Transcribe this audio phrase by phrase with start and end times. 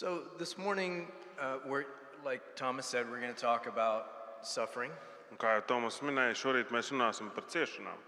[0.00, 1.84] So this morning, uh, we're
[2.24, 4.06] like Thomas said, we're going to talk about
[4.40, 4.90] suffering,
[5.30, 7.98] Un kā jau Tomas minēja, šorīt mēs runāsim par ciešanām,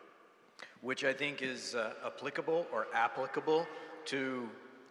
[0.81, 3.67] which I think is uh, applicable or applicable
[4.07, 4.49] to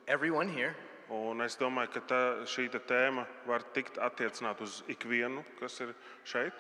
[0.07, 0.75] everyone here.
[1.09, 5.95] Un es domāju, ka tā, šī te tēma var tikt attiecināt uz ikvienu, kas ir
[6.23, 6.53] šeit.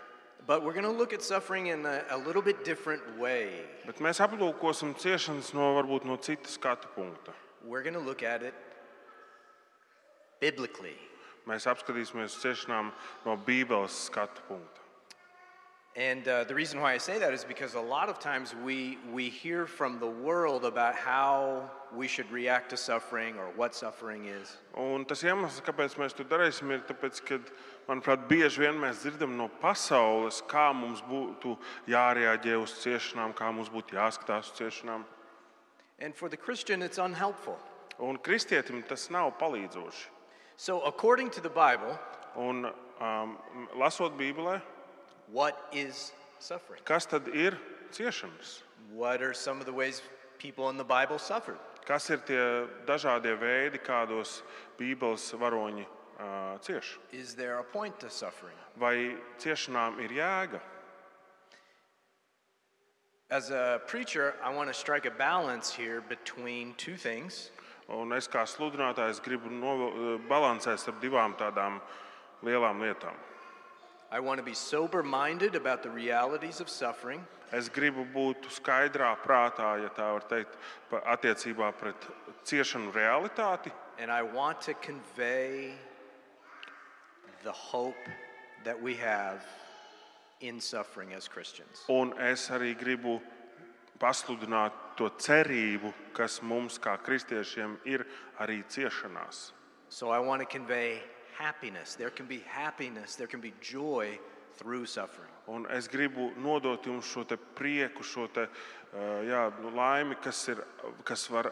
[0.47, 3.61] But we're going to look at suffering in a, a little bit different way.
[3.85, 7.37] Bet mēs aplūkosim ciešanas no varbūt no citas skatu punkta.
[7.63, 8.55] We're going to look at it
[10.41, 10.97] biblically.
[11.47, 12.91] Mēs apskatīsimies uz ciešanām
[13.25, 14.81] no Bībeles skatu punkta.
[15.95, 18.97] And uh, the reason why I say that is because a lot of times we,
[19.11, 24.23] we hear from the world about how we should react to suffering or what suffering
[24.25, 24.55] is.
[24.77, 27.41] Un tas iemesls, kāpēc mēs to darīsim, ir tas, ka,
[27.89, 31.57] manuprāt, bieži vien mēs dzirdam no pasaules, kā mums būtu
[31.91, 35.03] jārēģē uz ciešanām, kā mums būtu jāskatās uz ciešanām.
[35.99, 37.59] And for the Christian, it's unhelpful.
[37.99, 40.10] Un kristietim tas nav palīdzoši.
[40.61, 41.97] So, according to the Bible,
[42.37, 42.67] Un,
[42.99, 43.37] um,
[43.75, 44.61] lasot Bībelē,
[45.31, 46.79] what is suffering?
[46.85, 47.57] kas tad ir
[47.91, 48.61] ciešanas?
[48.93, 50.03] What are some of the ways
[50.37, 51.57] people in the Bible suffered?
[51.83, 54.43] Kas ir tie dažādie veidi, kādos
[54.77, 55.87] Bībeles varoņi
[56.19, 56.99] uh, cieš?
[57.11, 58.59] Is there a point to suffering?
[58.77, 60.61] Vai ciešanām ir jēga?
[63.31, 67.49] As a preacher, I want to strike a balance here between two things.
[67.91, 71.79] Un es kā sludinātājs gribu novo- balansēt starp divām tādām
[72.43, 73.13] lielām lietām.
[74.11, 79.17] I want to be sober minded about the realities of suffering, Es gribu būt skaidrā
[79.17, 80.53] prātā, ja tā var teikt,
[80.89, 81.95] pa- attiecībā pret
[82.45, 83.71] ciešanu realitāti.
[83.99, 85.73] and I want to convey
[87.43, 88.07] the hope
[88.63, 89.43] that we have
[90.39, 91.83] in suffering as Christians.
[91.89, 93.21] Un es arī gribu
[94.01, 98.05] pasludināt to cerību, kas mums, kā kristiešiem, ir
[98.41, 99.51] arī ciešanās.
[99.89, 101.01] So I want to convey
[101.37, 101.95] happiness.
[101.95, 104.19] There can be happiness, there can be joy
[104.57, 105.29] through suffering.
[105.47, 108.45] Un es gribu nodot jums šo te prieku, šo te,
[109.27, 110.61] jā, nu, laimi, kas, ir,
[111.07, 111.49] kas var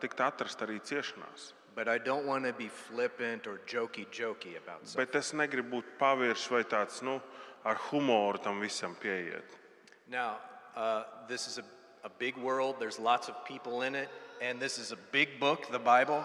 [0.00, 1.52] tikt atrast arī ciešanās.
[1.74, 5.10] But I don't want to be flippant or jokey jokey about suffering.
[5.10, 7.18] Bet es negribu būt paviršs vai tāds nu,
[7.66, 9.58] ar humoru tam visam pieiet.
[10.06, 10.38] Now,
[10.76, 11.64] uh, this is a,
[12.04, 14.08] a big world, there's lots of people in it,
[14.42, 16.22] and this is a big book, the Bible.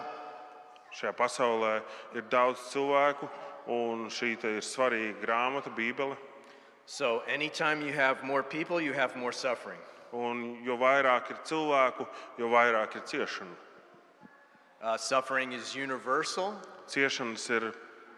[0.92, 1.80] Šajā pasaulē
[2.14, 3.28] ir daudz cilvēku,
[3.70, 6.16] un šī ir svarīga grāmata, Bībele.
[6.84, 9.78] So anytime you have more people, you have more suffering.
[10.12, 13.56] Un jo vairāk ir cilvēku, jo vairāk ir ciešanu.
[14.82, 16.54] Uh, suffering is universal,
[16.88, 17.72] Ciešanas ir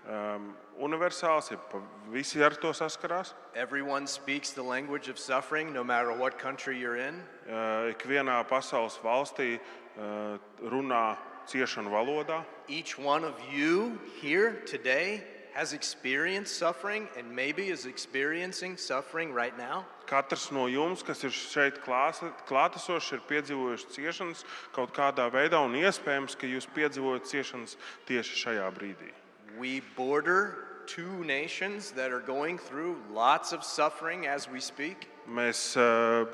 [0.09, 3.35] um, universāls, ir pa- visi ar to saskarās.
[3.55, 7.23] Everyone speaks the language of suffering, no matter what country you're in.
[7.49, 9.59] Uh, Ikvienā pasaules valstī
[9.99, 12.45] uh, runā ciešanu valodā.
[12.69, 19.57] Each one of you here today has experienced suffering and maybe is experiencing suffering right
[19.59, 19.85] now.
[20.07, 26.37] Katrs no jums, kas ir šeit klātesošs, ir piedzīvojis ciešanas kaut kādā veidā, un iespējams,
[26.37, 27.77] ka jūs piedzīvojat ciešanas
[28.09, 29.13] tieši šajā brīdī.
[29.59, 35.09] We border two nations that are going through lots of suffering as we speak.
[35.29, 36.27] Mēs uh,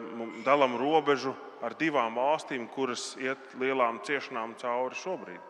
[0.47, 5.41] dalām robežu ar divām valstīm, kuras iet lielām ciešanām cauri šobrīd.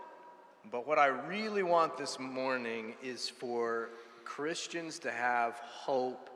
[0.70, 3.90] But what I really want this morning is for
[4.24, 6.28] Christians to have hope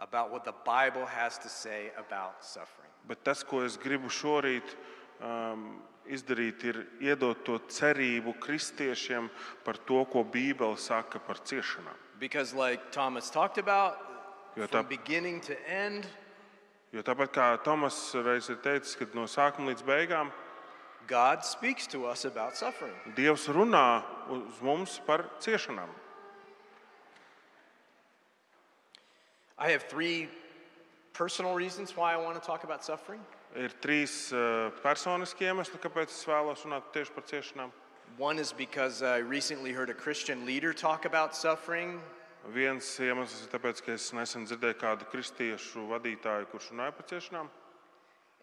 [0.00, 2.90] about what the Bible has to say about suffering.
[3.08, 4.74] Bet tas, ko es gribu šorīt
[5.20, 9.30] um, izdarīt, ir iedot to cerību kristiešiem
[9.64, 11.94] par to, ko Bībele saka par ciešanām.
[12.18, 13.98] Because, like Thomas talked about,
[14.56, 16.06] Jo from tā- beginning to end,
[16.92, 20.32] Jo tāpat kā Tomas reiz ir teicis, ka no sākuma līdz beigām
[21.06, 22.94] God speaks to us about suffering.
[23.14, 25.88] Dievs runā uz mums par ciešanām.
[29.58, 30.28] I have three
[31.12, 33.20] personal reasons why I want to talk about suffering.
[33.54, 37.70] Ir trīs uh, personiski iemesli, kāpēc es vēlos runāt tieši par ciešanām.
[38.18, 42.00] One is because I recently heard a Christian leader talk about suffering,
[42.54, 47.48] Viens iemesls ir tāpēc, ka es nesen dzirdēju kādu kristiešu vadītāju, kurš runāja par ciešanām.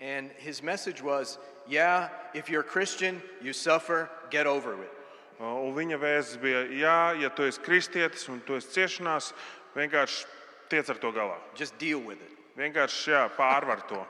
[0.01, 4.91] and his message was Yeah, if you're a Christian, you suffer, get over it.
[5.39, 9.31] Uh, Un viņa vēsts bija, jā, ja tu esi kristietis un tu esi ciešanās,
[9.75, 10.25] vienkārši
[10.69, 11.37] tiec ar to galā.
[11.55, 12.35] Just deal with it.
[12.57, 14.03] Vienkārši jā, pārvar to.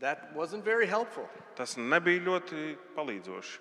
[0.00, 1.28] That wasn't very helpful.
[1.56, 3.58] Tas nebija ļoti palīdzoši.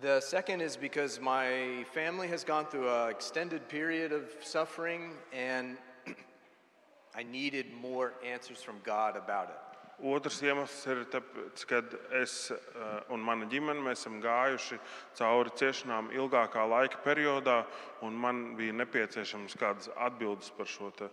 [0.00, 5.78] The second is because my family has gone through an extended period of suffering and
[7.14, 9.60] I needed more answers from God about it.
[10.02, 11.78] Otrs iemesls ir tas, ka
[12.18, 14.80] es eh, un mana ģimene mēs esam gājuši
[15.14, 17.60] cauri ciešanām ilgākā laika periodā,
[18.02, 21.06] un man bija nepieciešams kādas atbildes par šo te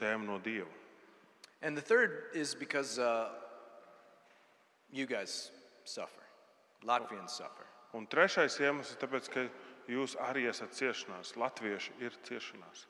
[0.00, 0.66] tēmu no Dieva.
[1.62, 3.30] And the third is because uh,
[4.94, 5.50] you guys
[5.84, 6.22] suffer.
[6.86, 7.66] Latvians suffer.
[7.94, 9.44] Un trešais iemesls ir tas, ka
[9.90, 11.34] jūs arī esat ciešanās.
[11.38, 12.86] Latvieši ir ciešanās.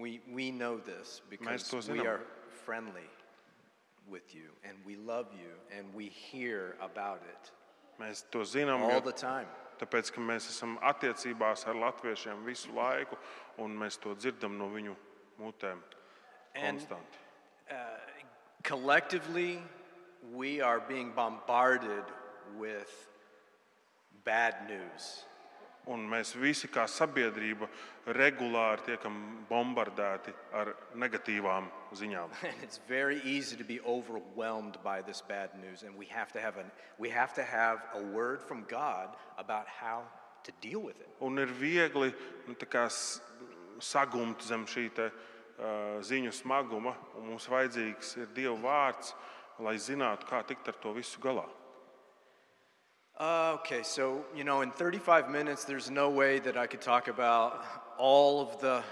[0.00, 2.06] We, we know this because to we zinām.
[2.06, 2.20] are
[2.64, 3.04] friendly
[4.08, 7.52] with you and we love you and we hear about it
[8.00, 9.46] Mēs to zinām, all jo, the time.
[9.78, 13.16] tāpēc ka mēs esam attiecībās ar latviešiem visu laiku,
[13.58, 14.96] un mēs to dzirdam no viņu
[15.38, 15.78] mutēm
[16.56, 17.18] And konstanti.
[18.64, 19.62] collectively,
[20.32, 22.04] we are being bombarded
[22.58, 22.90] with
[24.24, 25.24] bad news.
[25.84, 27.66] Un mēs visi kā sabiedrība
[28.16, 29.18] regulāri tiekam
[29.50, 32.32] bombardēti ar negatīvām ziņām.
[32.48, 35.82] And it's very easy to be overwhelmed by this bad news.
[35.82, 39.68] And we have to have, an, we have to have a word from God about
[39.68, 40.04] how
[40.44, 41.08] to deal with it.
[41.20, 42.14] Un ir viegli
[42.48, 42.88] nu, kā
[43.84, 45.10] sagumt zem šī te,
[45.58, 49.12] uh, ziņu smaguma, un mums vajadzīgs ir Dieva vārds,
[49.60, 51.44] lai zinātu, kā tikt ar to visu galā.
[53.16, 57.06] Uh, okay, so, you know, in 35 minutes, there's no way that I could talk
[57.06, 57.64] about
[57.96, 58.82] all of the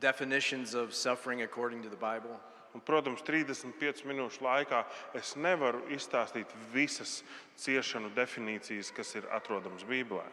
[0.00, 2.40] definitions of suffering according to the Bible.
[2.74, 4.84] Un, protams, 35 minūšu laikā
[5.14, 7.22] es nevaru izstāstīt visas
[7.56, 10.24] ciešanu definīcijas, kas ir atrodamas Bībelē.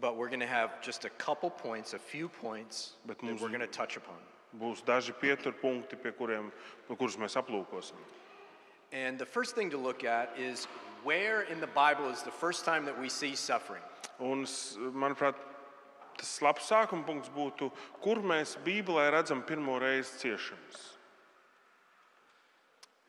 [0.00, 3.40] But we're going to have just a couple points, a few points Bet that mums-
[3.40, 4.18] we're going to touch upon.
[4.54, 6.52] Būs daži pieturpunkti, pie kuriem
[6.88, 7.98] kurus mēs aplūkosim.
[8.92, 10.66] And the first thing to look at is
[11.02, 13.82] where in the Bible is the first time that we see suffering?
[14.20, 14.46] Un,
[14.94, 15.34] manuprāt,
[16.16, 17.70] tas labs sākuma punkts būtu,
[18.00, 20.92] kur mēs Bībelē redzam pirmo reizi ciešanas.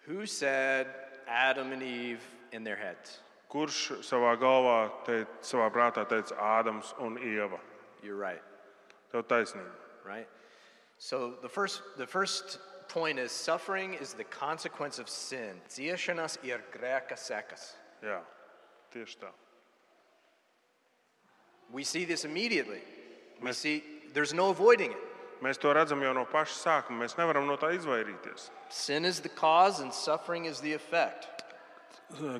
[0.07, 0.87] Who said
[1.27, 3.19] Adam and Eve in their heads?
[3.47, 7.59] Kurš savā galvā, teic, savā prātā teica Ādams un Ieva?
[8.03, 8.41] You're right,
[9.11, 9.71] Tev taisnība.
[10.05, 10.27] right?
[10.97, 12.59] So the first, the first
[12.89, 15.61] point is suffering is the consequence of sin.
[15.69, 17.75] Ciešanas ir grēka sekas.
[18.03, 18.21] Jā,
[18.93, 19.29] tieši tā.
[21.71, 22.81] We see this immediately.
[23.41, 23.83] We see
[24.13, 25.03] there's no avoiding it.
[25.43, 27.03] Mēs to redzam jau no paša sākuma.
[27.03, 28.49] Mēs nevaram no tā izvairīties.
[28.73, 31.43] Sin is the cause and suffering is the effect.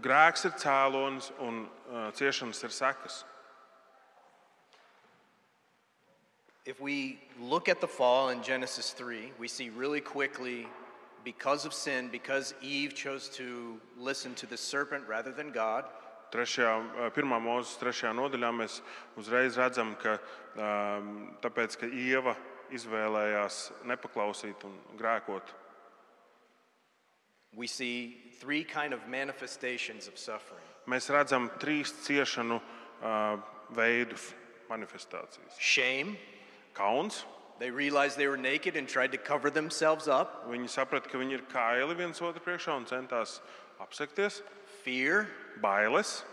[0.02, 3.24] Grēks ir cēlonis un uh, ciešanas ir sekas.
[6.68, 10.68] If we look at the fall in Genesis 3, we see really quickly
[11.24, 15.86] because of sin, because Eve chose to listen to the serpent rather than God,
[16.28, 18.82] Trešajā, pirmā mūzes trešajā nodaļā mēs
[19.16, 20.18] uzreiz redzam, ka
[20.60, 22.34] um, tāpēc, ka Ieva
[22.76, 25.56] izvēlējās nepaklausīt un grēkot,
[27.56, 30.68] we see three kind of manifestations of suffering.
[30.86, 33.40] mēs redzam trīs ciešanu uh,
[33.72, 34.34] veidus,
[34.68, 35.56] manifestācijas.
[35.64, 36.18] Shame,
[36.78, 37.24] Kauns.
[37.60, 40.48] they realized they were naked and tried to cover themselves up.
[40.50, 43.40] Viņi saprata, ka viņi ir kaili viens otru priekšā un centās
[43.82, 44.42] apsekties.
[44.84, 45.28] Fear,
[45.62, 46.24] Bailes.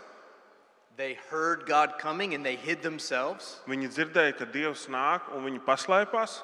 [0.97, 3.59] they heard God coming and they hid themselves.
[3.67, 6.43] Viņi dzirdēja, ka Dievs nāk un viņi paslēpās.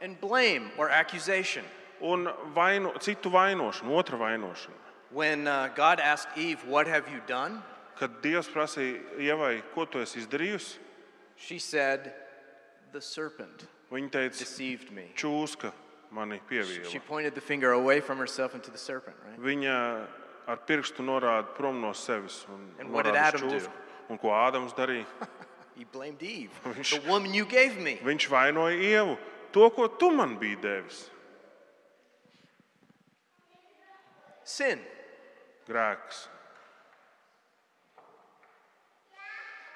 [0.00, 1.64] And blame or accusation.
[2.00, 4.80] Un vaino, citu vainošanu, otra vainošana.
[5.10, 7.62] When uh, God asked Eve, What have you done?
[7.98, 10.78] Kad Dievs prasīja Ievai, ko tu esi izdarījusi,
[11.36, 12.12] She said,
[12.94, 15.08] The serpent viņa teica, deceived me.
[15.18, 15.72] čūska
[16.14, 17.00] mani She pieviela.
[17.08, 19.38] pointed the finger away from herself into the serpent, right?
[19.38, 20.06] Viņa
[20.46, 22.44] ar pirkstu norāda prom no sevis.
[22.48, 23.56] Un, And what did norāda uz Adam do?
[23.56, 23.72] čūsku.
[24.10, 25.06] Un ko Ādams darīja?
[25.76, 27.98] He blamed Eve, the woman you gave me.
[28.04, 29.18] Viņš vainoja Ievu,
[29.50, 31.10] to, ko tu man biji devis.
[34.44, 34.78] Sin.
[35.66, 36.28] Grēks.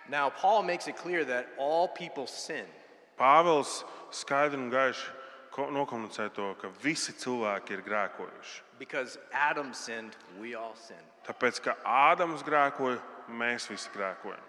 [0.08, 2.64] Now, Paul makes it clear that all people sin.
[3.18, 3.84] Pāvils
[4.14, 5.06] skaidri un gaiši
[5.50, 8.60] ko- nokomunicē to, ka visi cilvēki ir grēkojuši.
[8.78, 11.02] Because Adam sinned, we all sin.
[11.26, 14.44] Tāpēc, ka Ādams grēkoja, mēs visi grēkojam.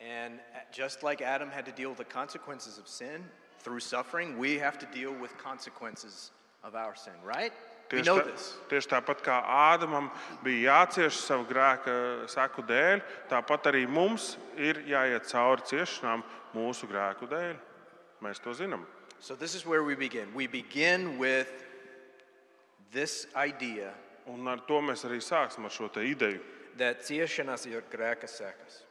[0.00, 0.40] And
[0.72, 3.24] just like Adam had to deal with the consequences of sin
[3.60, 6.30] through suffering, we have to deal with consequences
[6.62, 7.52] of our sin, right?
[7.90, 8.54] We Tieši, know tā, this.
[8.68, 10.10] tieši tāpat kā Ādamam
[10.44, 13.00] bija jācieš savu grēka seku dēļ,
[13.30, 16.22] tāpat arī mums ir jāiet cauri ciešanām
[16.54, 17.56] mūsu grēku dēļ.
[18.26, 18.84] Mēs to zinām.
[19.20, 20.34] So, this is where we begin.
[20.34, 21.48] We begin with
[22.92, 23.94] this idea
[24.26, 26.40] Un ar to mēs arī sāksim ar šo te ideju,
[26.76, 28.82] that ciešanas ir grēka sekas.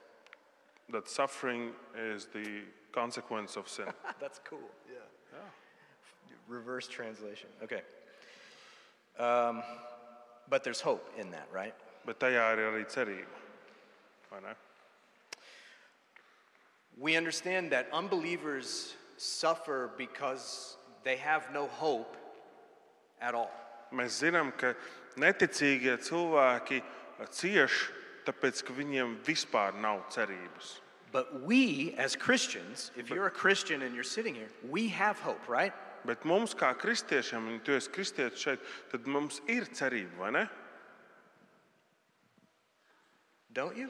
[0.89, 2.61] that suffering is the
[2.93, 3.91] consequence of sin.
[4.21, 4.69] That's cool.
[4.87, 5.39] Yeah.
[6.47, 7.49] Reverse translation.
[7.63, 7.81] Okay.
[9.19, 9.61] Um,
[10.47, 11.73] But there's hope in that, right?
[12.05, 13.25] Bet tajā ir arī cerība.
[14.31, 14.53] vai ne?
[16.97, 22.17] We understand that unbelievers suffer because they have no hope
[23.21, 23.51] at all.
[23.93, 24.73] Mēs zinām, ka
[25.21, 26.81] neticīgie cilvēki
[27.31, 27.89] cieš,
[28.25, 30.79] tāpēc ka viņiem vispār nav cerības.
[31.11, 35.47] But we, as Christians, if you're a Christian and you're sitting here, we have hope,
[35.47, 35.73] right?
[36.05, 40.43] Bet mums, kā kristiešiem, un tu esi kristietis šeit, tad mums ir cerība, vai ne?
[43.53, 43.89] Don't you?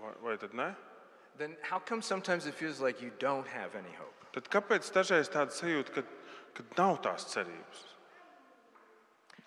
[0.00, 0.70] Vai, vai tad ne?
[1.36, 4.17] Then how come sometimes it feels like you don't have any hope?
[4.38, 6.02] Tad kāpēc dažreiz tāda sajūta, ka,
[6.54, 7.80] ka nav tās cerības?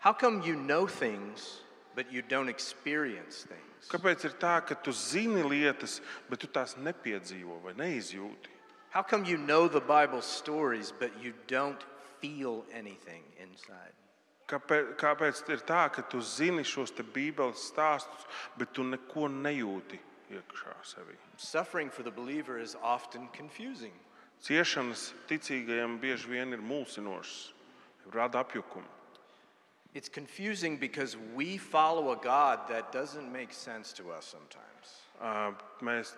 [0.04, 1.62] How come you know things,
[1.96, 3.88] but you don't experience things?
[3.88, 8.52] Kāpēc ir tā, ka tu zini lietas, bet tu tās nepiedzīvo vai neizjūti?
[8.92, 11.80] How come you know the Bible stories, but you don't
[12.20, 13.96] feel anything inside?
[14.52, 18.28] Kāpēc, kāpēc ir tā, ka tu zini šos te Bībeles stāstus,
[18.60, 20.04] bet tu neko nejūti
[20.36, 21.16] iekšā sevī?
[21.38, 23.96] Suffering for the believer is often confusing.
[24.42, 27.52] Ciešanas ticīgajiem bieži vien ir mulsinošas,
[28.14, 28.90] rada apjukumu.
[29.94, 34.96] It's confusing because we follow a God that doesn't make sense to us sometimes.
[35.22, 36.16] Ā, Mēs,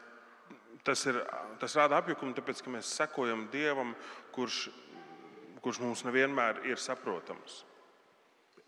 [0.86, 1.20] tas, ir,
[1.60, 3.96] tas rada apjukumu, tāpēc ka mēs sekojam Dievam,
[4.32, 4.70] kurš,
[5.66, 7.64] kurš mums nevienmēr ir saprotams.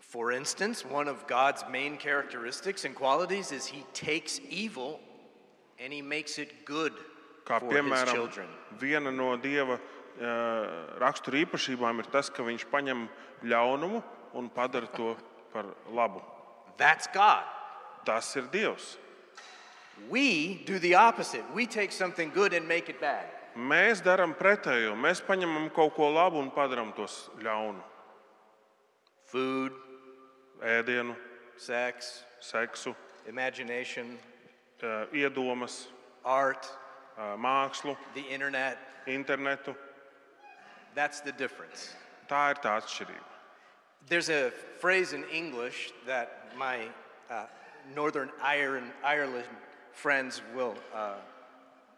[0.00, 5.00] For instance, one of God's main characteristics and qualities is he takes evil
[5.78, 6.92] and he makes it good
[7.46, 8.26] Kā piemēram,
[8.80, 9.78] viena no Dieva
[10.98, 13.06] rakstura īpašībām ir tas, ka Viņš paņem
[13.46, 14.02] ļaunumu
[14.36, 15.14] un padara to
[15.52, 16.22] par labu.
[16.76, 17.44] That's God.
[18.04, 18.96] Tas ir Dievs.
[20.10, 21.44] We do the opposite.
[21.54, 23.30] We take something good and make it bad.
[23.56, 24.92] Mēs darām pretējo.
[25.00, 27.80] Mēs paņemam kaut ko labu un padarām tos ļaunu.
[29.30, 29.72] Food,
[30.60, 31.16] Ēdienu,
[31.56, 32.94] sex, seksu,
[33.28, 34.12] imagination,
[34.80, 35.86] ā, iedomas,
[36.24, 36.68] art,
[37.18, 38.78] mākslu, the internet.
[39.06, 39.74] internetu.
[40.94, 41.94] That's the difference.
[42.28, 43.32] Tā ir tā atšķirība.
[44.08, 46.88] There's a phrase in English that my
[47.30, 47.46] uh,
[47.94, 49.46] Northern Ireland, Ireland
[49.92, 51.14] friends will uh,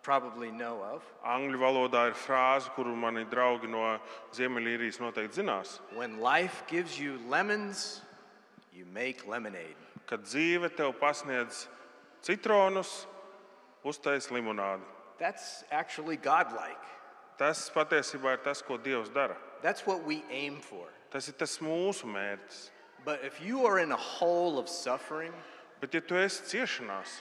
[0.03, 1.03] probably know of.
[1.25, 3.99] Angļu valodā ir frāze, kuru mani draugi no
[4.37, 5.79] Ziemeļīrijas noteikti zinās.
[5.95, 8.01] When life gives you lemons,
[8.73, 9.77] you make lemonade.
[10.09, 11.67] Kad dzīve tev pasniedz
[12.25, 13.05] citronus,
[13.85, 14.98] uztais limonādi.
[15.19, 16.79] That's actually godlike.
[17.39, 19.37] Tas patiesībā ir tas, ko Dievs dara.
[19.63, 20.87] That's what we aim for.
[21.11, 22.71] Tas ir tas mūsu mērķis.
[23.05, 25.33] But if you are in a hole of suffering,
[25.81, 27.21] Bet, ja tu esi ciešanās,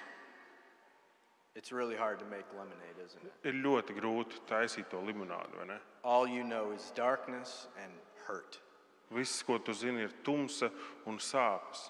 [1.55, 3.33] it's really hard to make lemonade, isn't it?
[3.45, 5.53] ir ļoti grūti taisīt to limonādi.
[5.57, 5.77] vai ne?
[6.03, 7.91] All you know is darkness and
[8.25, 8.59] hurt.
[9.11, 10.71] Viss, ko tu zini, ir tumsa
[11.05, 11.89] un sāpes.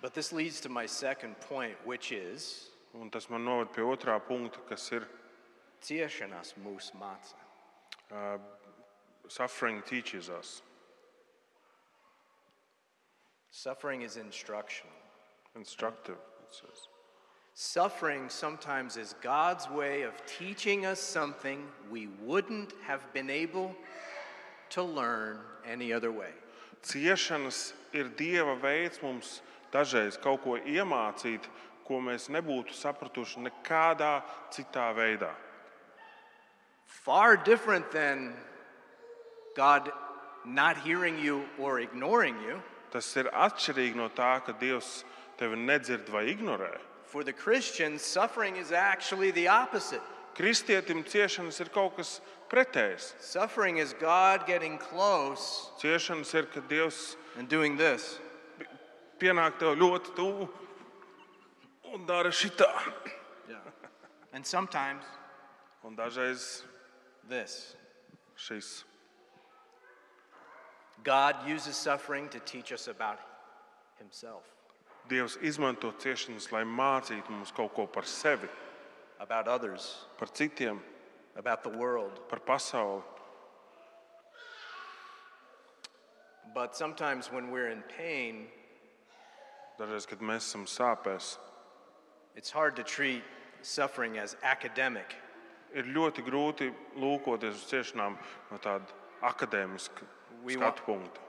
[0.00, 4.18] But this leads to my second point, which is Un tas man noved pie otrā
[4.20, 5.04] punkta, kas ir
[5.80, 7.38] ciešanas mūs māca.
[8.10, 8.38] Uh,
[9.28, 10.62] suffering teaches us.
[13.52, 14.92] Suffering is instructional.
[15.54, 16.16] Instructive.
[16.16, 16.88] it says.
[17.54, 23.74] Suffering sometimes is God's way of teaching us something we wouldn't have been able
[24.70, 26.30] to learn any other way.
[26.82, 29.42] Ciešanas ir Dieva veids mums
[29.72, 31.46] dažreiz kaut ko iemācīt,
[31.86, 34.20] ko mēs nebūtu sapratuši nekādā
[34.54, 35.32] citā veidā.
[36.86, 38.34] Far different than
[39.56, 39.90] God
[40.44, 42.62] not hearing you or ignoring you.
[42.90, 45.04] Tas ir atšķirīgi no tā, ka Dievs
[45.38, 46.78] tevi nedzird vai ignorē.
[47.06, 50.02] For the Christian, suffering is actually the opposite.
[50.34, 53.14] Kristietim ciešanas ir kaut kas pretējs.
[53.20, 58.18] Suffering is God getting close Ciešanas ir, kad Dievs and doing this.
[59.20, 60.48] Pienāk tev ļoti tuvu
[61.94, 62.70] un dara šitā.
[64.32, 65.04] And sometimes
[65.82, 66.62] Un dažreiz
[67.28, 67.74] this.
[68.36, 68.84] šis
[71.02, 73.18] God uses suffering to teach us about
[73.98, 74.42] Himself,
[75.08, 78.48] Dievs izmanto ciešanas, lai mācītu mums kaut ko par sevi,
[79.18, 80.78] about others, par citiem,
[81.36, 82.20] about the world.
[82.28, 83.02] par pasauli.
[86.54, 88.46] But sometimes when we're in pain,
[89.80, 91.38] Dažreiz, kad mēs esam sāpēs,
[92.36, 93.24] it's hard to treat
[93.62, 95.16] suffering as academic.
[95.74, 98.16] ir ļoti grūti lūkoties uz ciešanām
[98.50, 98.86] no tāda
[99.22, 100.06] akadēmiska
[100.42, 101.20] We skatu punkta.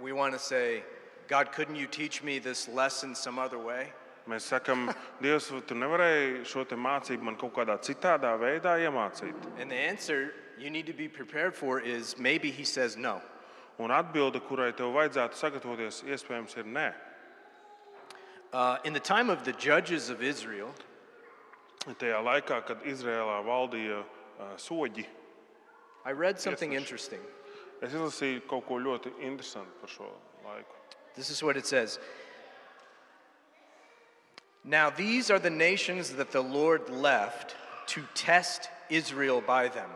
[0.00, 0.82] We want to say,
[1.28, 3.92] God, couldn't you teach me this lesson some other way?
[4.28, 9.34] Mēs sakām, Dievs, vai tu nevarēji šo te mācību man kaut kādā citādā veidā iemācīt.
[9.58, 13.20] And the answer you need to be prepared for is maybe He says no.
[13.78, 16.90] Un atbilde, kurai tev vajadzētu sagatavoties, iespējams, ir nē.
[18.52, 20.74] Uh, in the time of the judges of Israel,
[21.86, 25.06] Tajā laikā, kad Izrēlā valdīja uh, soģi,
[26.04, 26.80] I read something Tiesneši.
[26.80, 27.20] interesting.
[27.80, 30.08] es izlasīju kaut ko ļoti interesantu par šo
[30.44, 30.74] laiku.
[31.14, 31.98] This is what it says.
[34.64, 39.90] Now, these are the nations that the Lord left to test Israel by them.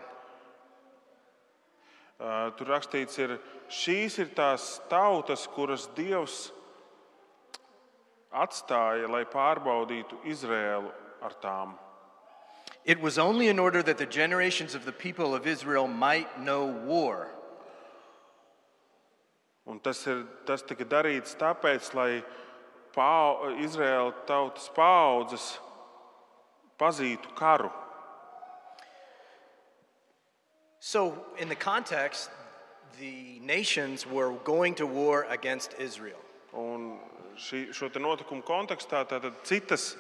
[2.18, 6.52] Uh, Tur rakstīts, ir, šīs ir tās tautas, kuras Dievs
[8.34, 10.90] atstāja, lai pārbaudītu Izrēlu
[11.22, 11.74] ar tām.
[12.84, 16.66] It was only in order that the generations of the people of Israel might know
[16.66, 17.28] war.
[19.66, 22.22] Un tas, ir, tas tika darīts tāpēc, lai
[22.92, 25.54] pau, Izraēla tautas paudzes
[26.78, 27.72] pazītu karu.
[30.80, 32.28] So, in the context,
[33.00, 36.20] the nations were going to war against Israel.
[36.52, 36.98] Un
[37.38, 39.94] šī, šo te notikumu kontekstā tātad citas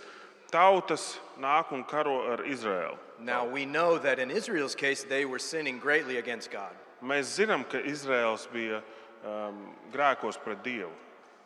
[0.52, 2.98] tautas nāk un karo ar Izraēlu.
[3.20, 6.72] Now, we know that in Israel's case, they were sinning greatly against God.
[7.02, 8.82] Mēs zinām, ka Izraels bija
[9.24, 10.92] um, grēkos pret Dievu.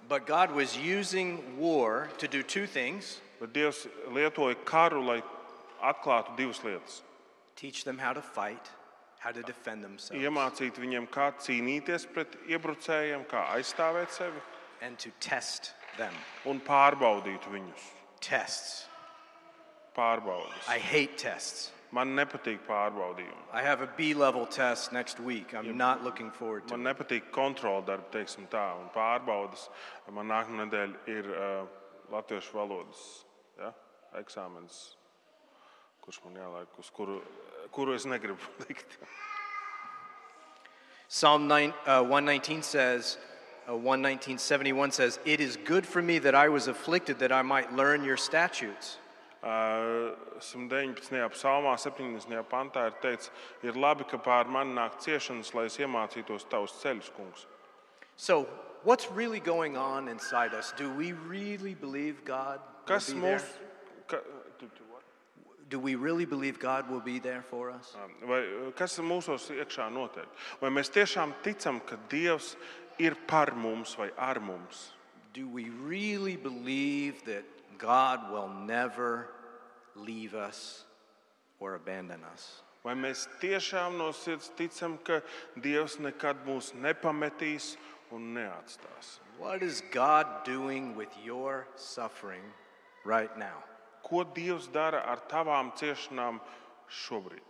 [0.08, 5.22] But God was using war to do two things Bet Dievs lietoja karu, lai
[5.82, 7.02] atklātu divas lietas.
[7.54, 8.70] teach them how to fight,
[9.18, 14.42] how to defend themselves, Iemācīt viņiem, kā cīnīties pret iebrucējiem, kā aizstāvēt sevi
[14.82, 16.12] and to test them.
[16.44, 17.88] un pārbaudīt viņus.
[18.20, 18.86] Tests.
[19.96, 20.68] Pārbaudas.
[20.68, 21.72] I hate tests.
[21.90, 23.46] Man nepatīk pārbaudījumi.
[23.52, 25.54] I have a B level test next week.
[25.54, 26.90] I'm not looking forward to Man it.
[26.98, 29.68] nepatīk kontrola darbi, teiksim tā, un pārbaudas.
[30.12, 31.64] Man nākamā nedēļa ir uh,
[32.12, 33.00] latviešu valodas
[33.58, 33.72] ja?
[34.20, 34.76] eksāmens,
[36.04, 37.22] kurš man jāliek, uz kuru,
[37.72, 38.98] kuru es negribu likt.
[41.08, 43.16] Psalm 9, uh, 119 says,
[43.68, 47.72] uh, 119.71 says, It is good for me that I was afflicted that I might
[47.74, 48.98] learn your statutes.
[49.42, 51.30] Uh, 119.
[51.30, 52.42] psalmā, 70.
[52.50, 53.30] pantā ir teikts,
[53.62, 57.46] ir labi, ka pār mani nāk ciešanas, lai es iemācītos tavus ceļus, kungs.
[58.16, 58.48] So,
[58.82, 60.72] what's really going on inside us?
[60.76, 63.44] Do we really believe God Kas mūs,
[65.68, 67.94] Do we really believe God will be there for us?
[68.24, 70.28] Vai, uh, kas mūsos iekšā notiek?
[70.62, 72.54] Vai mēs tiešām ticam, ka Dievs
[72.98, 74.92] ir par mums vai ar mums?
[75.34, 77.44] Do we really believe that
[77.76, 79.28] God will never
[79.94, 80.84] leave us
[81.60, 82.62] or abandon us?
[82.82, 85.20] Vai mēs tiešām no sirds ticam, ka
[85.60, 87.74] Dievs nekad mūs nepametīs
[88.10, 89.18] un neatstās?
[89.38, 92.42] What is God doing with your suffering
[93.04, 93.62] right now?
[94.08, 96.40] Ko Dievs dara ar tavām ciešanām
[96.88, 97.44] šobrīd?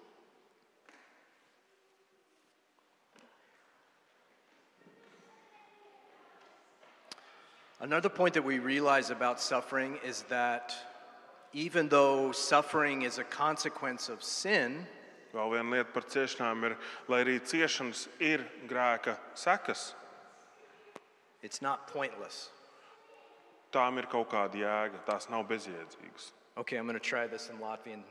[7.80, 10.74] Another point that we realize about suffering is that
[11.52, 14.86] even though suffering is a consequence of sin,
[15.28, 16.74] Vēl viena lieta par ciešanām ir,
[17.06, 19.92] lai arī ciešanas ir grēka sekas,
[21.42, 22.48] it's not pointless.
[23.74, 25.02] tām ir kaut kāda jēga.
[25.06, 26.32] Tās nav bezjēdzīgas.
[26.58, 28.02] Okay, I'm going to try this in Latvian.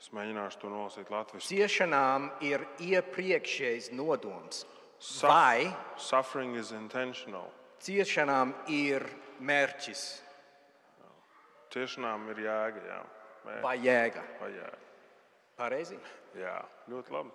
[0.00, 1.48] Es mēģināšu to nolasīt latviešu.
[1.50, 4.64] Ciešanām ir iepriekšējs nodoms.
[5.00, 7.50] Suf- Vai Suffering is intentional.
[7.80, 9.04] ciešanām ir
[9.40, 10.20] mērķis
[11.70, 12.80] Ciešanām ir jēga.
[12.86, 13.00] Jā,
[13.46, 14.22] Mē- vai jēga?
[14.40, 14.78] vai jēga.
[15.58, 15.98] Pareizi?
[16.38, 17.30] jā ļoti labi.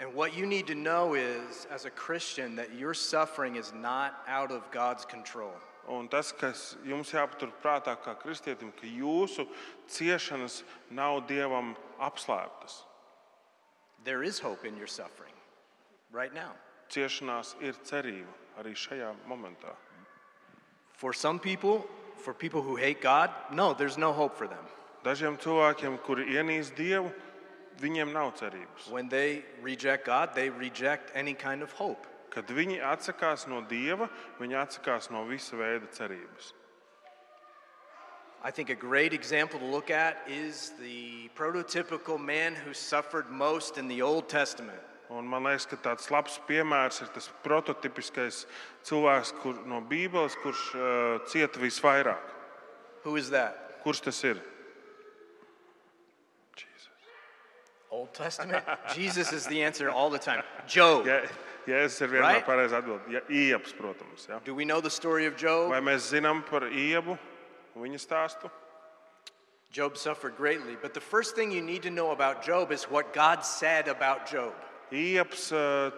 [0.00, 4.14] And what you need to know is, as a Christian, that your suffering is not
[4.26, 5.52] out of God's control.
[5.90, 9.48] Un tas, kas jums jāpatur prātā, kā kristietim, ka jūsu
[9.90, 12.84] ciešanas nav dievam apslēptas.
[14.04, 15.34] There is hope in your suffering
[16.12, 16.52] right now.
[16.90, 19.74] Ciešanās ir cerība arī šajā momentā.
[20.94, 21.86] For some people,
[22.18, 24.62] for people who hate God, no, there's no hope for them.
[25.02, 27.10] Dažiem cilvēkiem, kuri ienīst Dievu,
[27.82, 28.86] viņiem nav cerības.
[28.90, 32.06] When they reject God, they reject any kind of hope.
[32.32, 34.08] Kad viņi atsakās no Dieva,
[34.40, 36.54] viņi atsakās no visa veida cerības.
[38.44, 43.78] I think a great example to look at is the prototypical man who suffered most
[43.78, 44.80] in the Old Testament.
[45.10, 48.46] Un man liekas, ka tāds labs piemērs ir tas prototipiskais
[48.88, 52.32] cilvēks kur, no Bībeles, kurš uh, cieta visvairāk.
[53.04, 53.76] Who is that?
[53.84, 54.40] Kurš tas ir?
[57.92, 58.64] Old Testament?
[58.96, 60.42] Jesus is the answer all the time.
[60.66, 61.06] Job.
[61.06, 61.20] Ja,
[61.66, 62.46] ja es ir vienmēr Right?
[62.46, 64.26] pareizi atbildēt, ja iepas, protams.
[64.28, 64.40] Ja.
[64.44, 65.70] Do we know the story of Job?
[65.70, 67.18] Vai mēs zinām par iebu,
[67.78, 68.50] viņa stāstu?
[69.72, 73.14] Job suffered greatly, but the first thing you need to know about Job is what
[73.14, 74.52] God said about Job.
[74.92, 75.88] Iepas uh,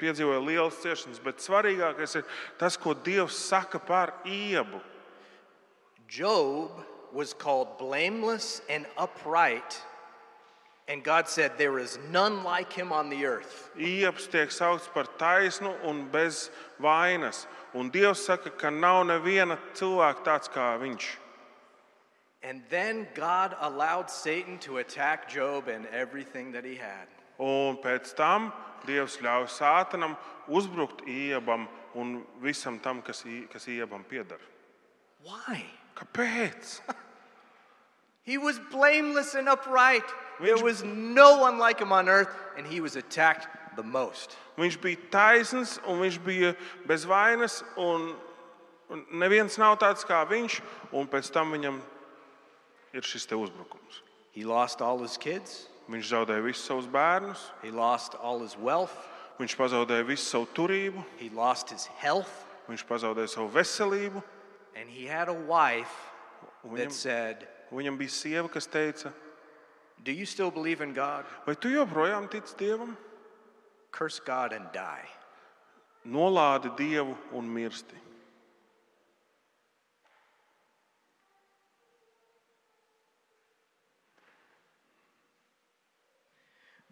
[0.00, 2.24] piedzīvoja lielas ciešanas, bet svarīgākais ir
[2.58, 4.80] tas, ko Dievs saka par iebu.
[6.08, 6.70] Job
[7.12, 9.82] was called blameless and upright,
[10.90, 13.70] and God said, There is none like him on the earth.
[13.78, 16.50] Iebs tiek saukts par taisnu un bez
[16.80, 17.46] vainas.
[17.74, 21.06] Un Dievs saka, ka nav neviena cilvēka tāds kā viņš.
[22.42, 27.06] And then God allowed Satan to attack Job and everything that he had.
[27.38, 28.52] Un pēc tam
[28.84, 30.16] Dievs ļauj sātanam
[30.48, 34.40] uzbrukt iebam un visam tam, kas, I- kas iebam pieder.
[35.22, 35.64] Why?
[35.94, 36.80] Kāpēc?
[38.22, 40.04] He was blameless and upright.
[40.40, 44.36] There Viņš- was no one like him on earth, and he was attacked the most.
[44.58, 46.54] Viņš bija taisns un viņš bija
[46.86, 48.14] bez vainas, un,
[48.90, 50.60] un neviens nav tāds kā viņš,
[50.92, 51.80] un pēc tam viņam
[52.92, 54.02] ir šis te uzbrukums.
[54.32, 58.92] He lost all his kids, Viņš zaudēja visus savus bērnus, he lost all his wealth,
[59.40, 62.30] viņš pazaudēja visu savu turību, he lost his health,
[62.68, 64.22] viņš pazaudēja savu veselību.
[64.76, 65.90] and he had a wife
[66.62, 69.10] un that Viņam, said, viņam bija sieva, kas teica,
[70.04, 71.24] Do you still believe in God?
[71.46, 72.96] vai tu joprojām tici Dievam?
[73.92, 75.08] Curse God and die.
[76.06, 77.98] Nolādi Dievu un mirsti.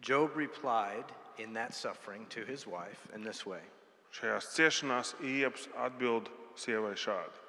[0.01, 1.05] Job replied
[1.37, 3.61] in that suffering to his wife in this way
[4.09, 7.43] Šajās ciešanās Ieps atbild sievai šādi.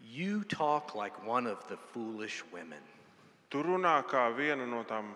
[0.00, 2.82] You talk like one of the foolish women.
[3.54, 5.12] Tu runā kā viena no tām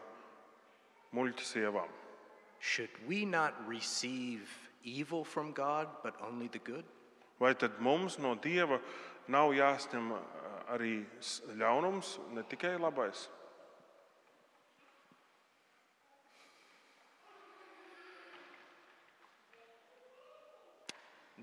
[1.10, 1.88] muļķa sievām.
[2.60, 4.46] Should we not receive
[4.84, 6.84] evil from God, but only the good?
[7.40, 8.78] Vai tad mums no Dieva
[9.26, 10.20] nav jāsņem ā,
[10.76, 10.92] arī
[11.58, 13.26] ļaunums, ne tikai labais?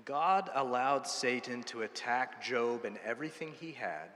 [0.06, 4.08] God allowed Satan to attack Job and everything he had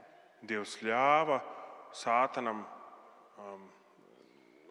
[0.47, 1.43] Dievs ļāva
[1.93, 2.63] sātanam
[3.37, 3.65] um,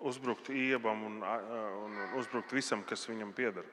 [0.00, 3.64] uzbrukt iebam un, un, uzbrukt visam, kas viņam pieder.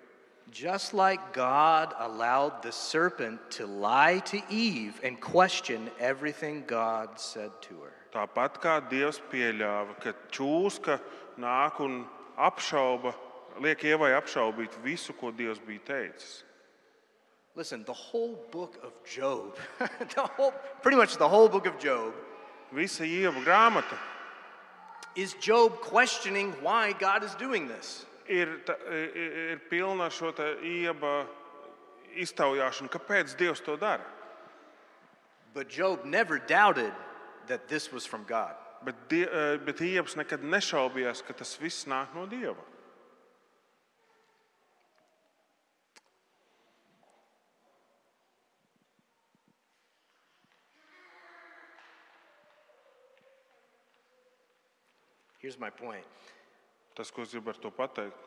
[0.52, 7.52] Just like God allowed the serpent to lie to Eve and question everything God said
[7.68, 7.94] to her.
[8.14, 11.00] Tāpat kā Dievs pieļāva, ka čūska
[11.38, 12.06] nāk un
[12.40, 13.12] apšauba,
[13.60, 16.44] liek ievai apšaubīt visu, ko Dievs bija teicis.
[17.58, 19.58] Listen, the whole book of Job,
[20.16, 22.14] the whole, pretty much the whole book of Job,
[22.72, 23.98] Visa ieva grāmata
[25.16, 28.06] is Job questioning why God is doing this.
[28.28, 30.32] ir, ta- ir, pilna ar šo
[30.64, 31.26] ieba
[32.18, 34.06] iztaujāšanu, kāpēc Dievs to dara.
[35.54, 36.94] But Job never doubted
[37.48, 38.56] that this was from God.
[38.84, 42.62] Bet, die, eh, bet Iebs nekad nešaubījās, ka tas viss nāk no Dieva.
[55.48, 56.04] Here's my point
[56.94, 58.24] Tas, ko es gribu ar to pateikt,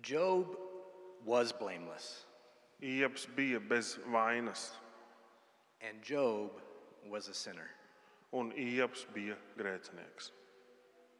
[0.00, 0.52] Job
[1.24, 2.26] was blameless,
[2.80, 4.76] Iebs bija bez vainas,
[5.80, 6.62] and Job
[7.10, 7.68] was a sinner.
[8.32, 10.30] un Iebs bija grēcinieks.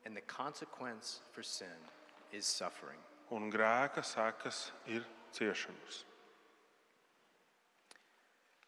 [0.07, 1.91] And the consequence for sin
[2.33, 3.03] is suffering.
[3.33, 5.03] Un grēka sekas ir
[5.35, 6.05] ciešanas.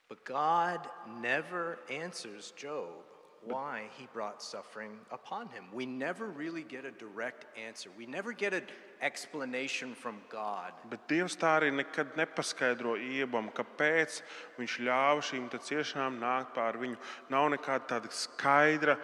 [0.09, 0.89] But God
[1.21, 3.05] never answers Job
[3.47, 5.65] why he brought suffering upon him.
[5.73, 7.91] We never really get a direct answer.
[7.97, 8.65] We never get an
[9.03, 10.73] explanation from God.
[10.91, 14.23] Bet Dievs tā arī nekad nepaskaidro iebam, kāpēc
[14.59, 16.97] viņš ļāva šīm ciešanām nākt pār viņu.
[17.33, 18.97] Nav nekāda tāda skaidra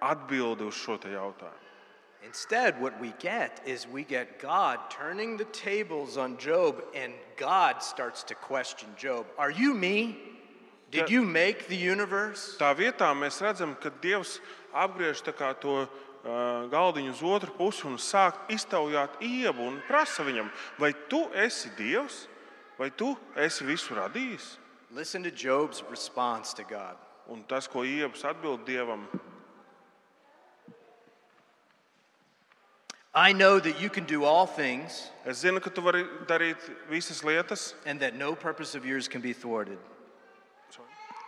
[0.00, 1.66] atbilde uz šo te jautājumu.
[2.22, 7.82] Instead, what we get is we get God turning the tables on Job, and God
[7.82, 10.29] starts to question Job Are you me?
[10.90, 11.20] Did Yeah.
[11.20, 12.56] you make the universe?
[12.58, 14.40] Tā vietā mēs redzam, ka Dievs
[14.74, 20.24] apgriež tā kā to uh, galdiņu uz otru pusi un sāk iztaujāt iebu un prasa
[20.26, 22.26] viņam, vai tu esi Dievs,
[22.78, 24.56] vai tu esi visu radījis?
[24.90, 26.96] Listen to Job's response to God.
[27.28, 29.06] Un tas, ko iebs atbild Dievam,
[33.14, 37.22] I know that you can do all things, es zinu, ka tu vari darīt visas
[37.22, 39.78] lietas, and that no purpose of yours can be thwarted,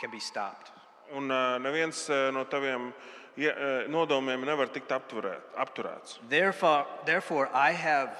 [0.00, 0.70] can be stopped.
[1.12, 2.92] un uh, neviens uh, no taviem
[3.36, 6.18] ie- uh, nodomiem nevar tikt apturēt, apturēts.
[6.28, 8.10] Therefore, therefore, I have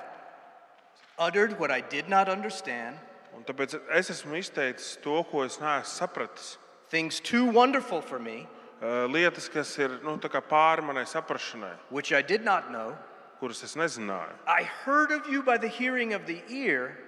[1.19, 2.97] uttered what I did not understand,
[3.35, 6.59] Un tāpēc es esmu izteicis to, ko es neesmu sapratis.
[6.91, 8.47] things too wonderful for me,
[8.83, 12.95] uh, lietas, kas ir nu, tā kā pāri manai saprašanai, which I did not know.
[13.41, 14.35] kuras es nezināju.
[14.47, 16.99] I heard of you by the hearing of the ear.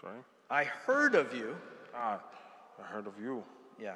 [0.00, 0.18] Sorry.
[0.52, 1.56] I heard of you.
[1.94, 2.20] Ah,
[2.78, 3.42] I heard of you.
[3.80, 3.94] Yeah.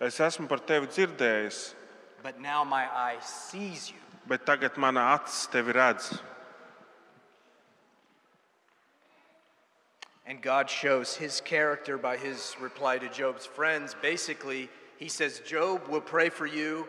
[0.00, 1.74] Es esmu par tevi dzirdējis,
[2.22, 4.00] But now my eye sees you.
[4.26, 6.18] bet tagad mana acis tevi redz.
[10.26, 13.94] And God shows his character by his reply to Job's friends.
[14.00, 16.88] Basically, he says, Job will pray for you.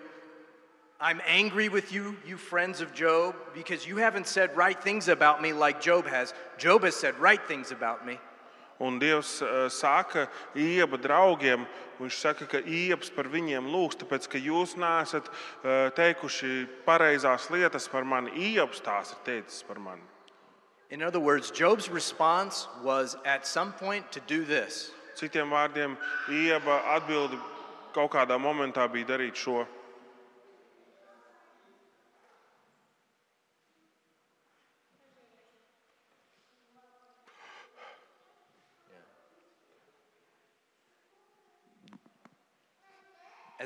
[1.01, 5.41] I'm angry with you, you friends of Job, because you haven't said right things about
[5.41, 6.33] me like Job has.
[6.57, 8.17] Job has said right things about me.
[8.79, 11.63] Un Dievs uh, saka Ieba draugiem,
[11.97, 17.89] viņš saka, ka Iebs par viņiem lūgs, tāpēc ka jūs neesat uh, teikuši pareizās lietas
[17.89, 18.33] par mani.
[18.53, 20.05] Iebs tās ir teicis par mani.
[20.89, 25.95] In other words, Job's response was at some point to do this Citiem vārdiem,
[26.29, 27.39] Ieba atbildi
[27.95, 29.63] kaut kādā momentā bija darīt šo.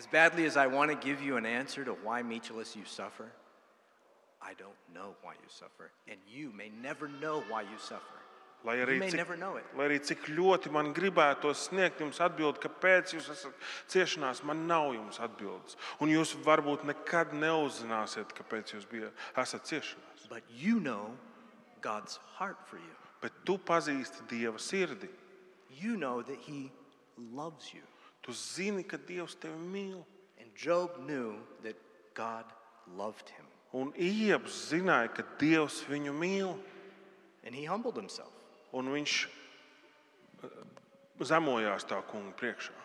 [0.01, 3.27] As badly as I want to give you an answer to why, Michelis, you suffer,
[4.41, 5.91] I don't know why you suffer.
[6.07, 8.17] And you may never know why you suffer.
[8.63, 9.65] Lai You arī, may cik, never know it.
[9.77, 13.53] lai arī cik ļoti man gribētos sniegt jums atbildi, kāpēc jūs esat
[13.93, 15.77] ciešanās, man nav jums atbildes.
[16.01, 20.25] Un jūs varbūt nekad neuzzināsiet, kāpēc jūs bija, esat ciešanās.
[20.29, 21.11] But you know
[21.81, 22.97] God's heart for you.
[23.21, 25.09] Bet tu pazīsti Dieva sirdi.
[25.77, 26.71] You know that He
[27.17, 27.85] loves you.
[28.21, 30.03] Tu zini, ka Dievs tevi mīl.
[30.39, 31.75] And Job knew that
[32.13, 32.45] God
[32.95, 33.45] loved him.
[33.73, 36.57] Un Iebs zināja, ka Dievs viņu mīl.
[37.43, 38.33] And he humbled himself.
[38.73, 39.15] Un viņš
[40.43, 40.49] eh,
[41.21, 42.75] zemojās tā kunga priekšā.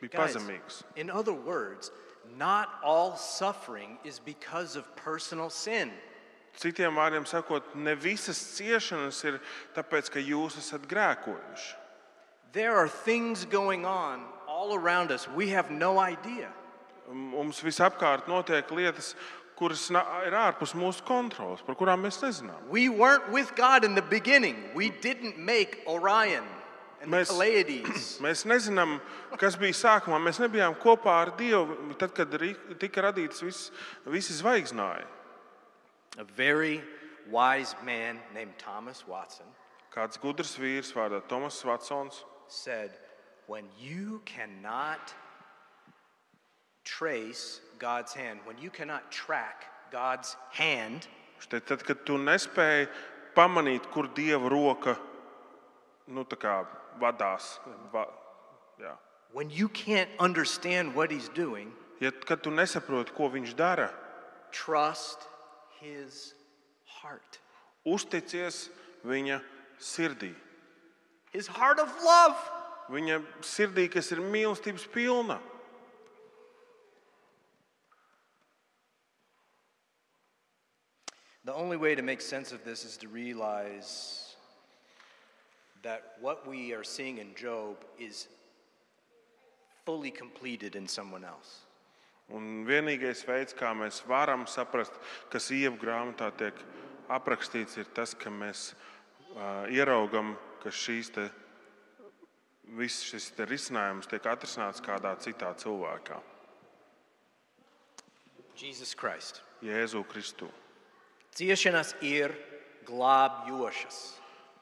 [0.00, 0.82] Bija Guys, pazemīgs.
[0.96, 1.90] in other words,
[2.38, 5.90] not all suffering is because of personal sin.
[6.56, 9.40] Citiem vārdiem sakot, ne visas ciešanas ir
[9.76, 11.76] tāpēc, ka jūs esat grēkojuši.
[12.52, 16.48] There are things going on all around us we have no idea.
[17.12, 19.14] Mums visapkārt notiek lietas,
[19.56, 22.60] kuras na- ir ārpus mūsu kontrolas, par kurām mēs nezinām.
[22.68, 24.70] We weren't with God in the beginning.
[24.74, 26.44] We didn't make Orion
[27.02, 28.18] and the Mēs- Pleiades.
[28.24, 29.00] Mēs nezinām,
[29.38, 30.20] kas bija sākumā.
[30.22, 33.70] Mēs nebijām kopā ar Dievu, tad, kad ri- tika radīts viss,
[34.06, 35.04] visi zvaigznāji.
[36.18, 36.82] A very
[37.30, 39.46] wise man named Thomas Watson
[39.94, 42.90] Kāds gudrs vīrs vārdā Tomas Vatsons said,
[43.46, 45.14] When you cannot
[46.84, 51.06] trace God's hand, when you cannot track God's hand,
[51.40, 52.90] Štai Tad, kad tu nespēji
[53.32, 54.92] pamanīt, kur Dieva roka
[56.10, 56.66] nu, kā
[57.00, 57.54] vadās,
[57.92, 58.04] va,
[58.76, 58.92] jā.
[59.32, 63.88] when you can't understand what He's doing, ja, kad tu nesaproti, ko Viņš dara,
[64.52, 65.24] trust
[65.80, 66.34] His
[66.84, 67.40] heart.
[67.86, 68.68] uzticies
[69.00, 69.40] Viņa
[69.80, 70.34] sirdī.
[71.30, 72.36] His heart of love.
[72.90, 75.38] Viņa sirdī, kas ir mīlestības pilna.
[81.44, 84.36] The only way to make sense of this is to realize
[85.82, 88.28] that what we are seeing in Job is
[89.86, 91.62] fully completed in someone else.
[92.30, 94.94] Un vienīgais veids, kā mēs varam saprast,
[95.32, 96.60] kas ievu grāmatā tiek
[97.10, 98.74] aprakstīts, ir tas, ka mēs
[99.34, 101.26] uh, ieraugam, ka šīs te,
[102.78, 106.20] viss šis te risinājums tiek atrisināts kādā citā cilvēkā.
[109.64, 110.48] Jēzu Kristu.
[111.36, 112.34] Ciešanas ir
[112.84, 114.00] glābjošas.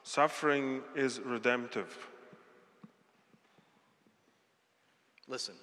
[0.03, 1.91] Suffering is redemptive.
[5.27, 5.55] Listen.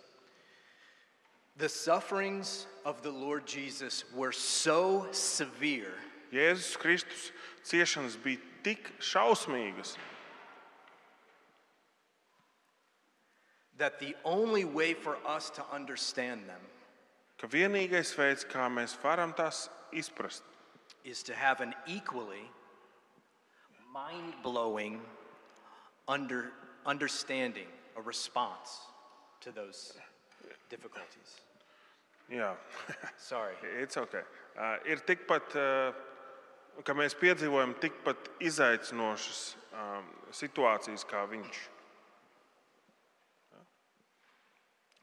[1.56, 5.96] The sufferings of the Lord Jesus were so severe
[6.32, 7.30] Jēzus Kristus
[7.66, 9.94] ciešanas bija tik šausmīgas,
[13.78, 16.60] that the only way for us to understand them
[17.36, 20.42] ka vienīgais veids, kā mēs varam tās izprast,
[21.04, 22.48] is to have an equally
[23.92, 25.00] mind blowing
[26.08, 26.52] under,
[26.86, 28.80] understanding, a response
[29.40, 29.92] to those
[30.70, 31.40] difficulties.
[32.30, 32.56] Jā,
[33.18, 33.54] Sorry.
[33.82, 34.22] it's okay.
[34.58, 41.60] Uh, ir tikpat, uh, ka mēs piedzīvojam tikpat izaicinošas um, situācijas kā viņš.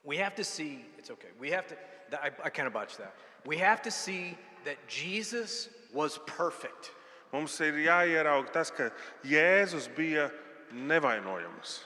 [0.04, 1.30] We have to see, it's okay.
[1.40, 1.76] We have to,
[2.12, 3.14] that- I, I kind of botched that.
[3.46, 6.92] We have to see that Jesus was perfect.
[7.34, 8.90] Mums ir jāieraug tas, ka
[9.26, 10.32] Jēzus bija
[10.74, 11.84] nevainojams.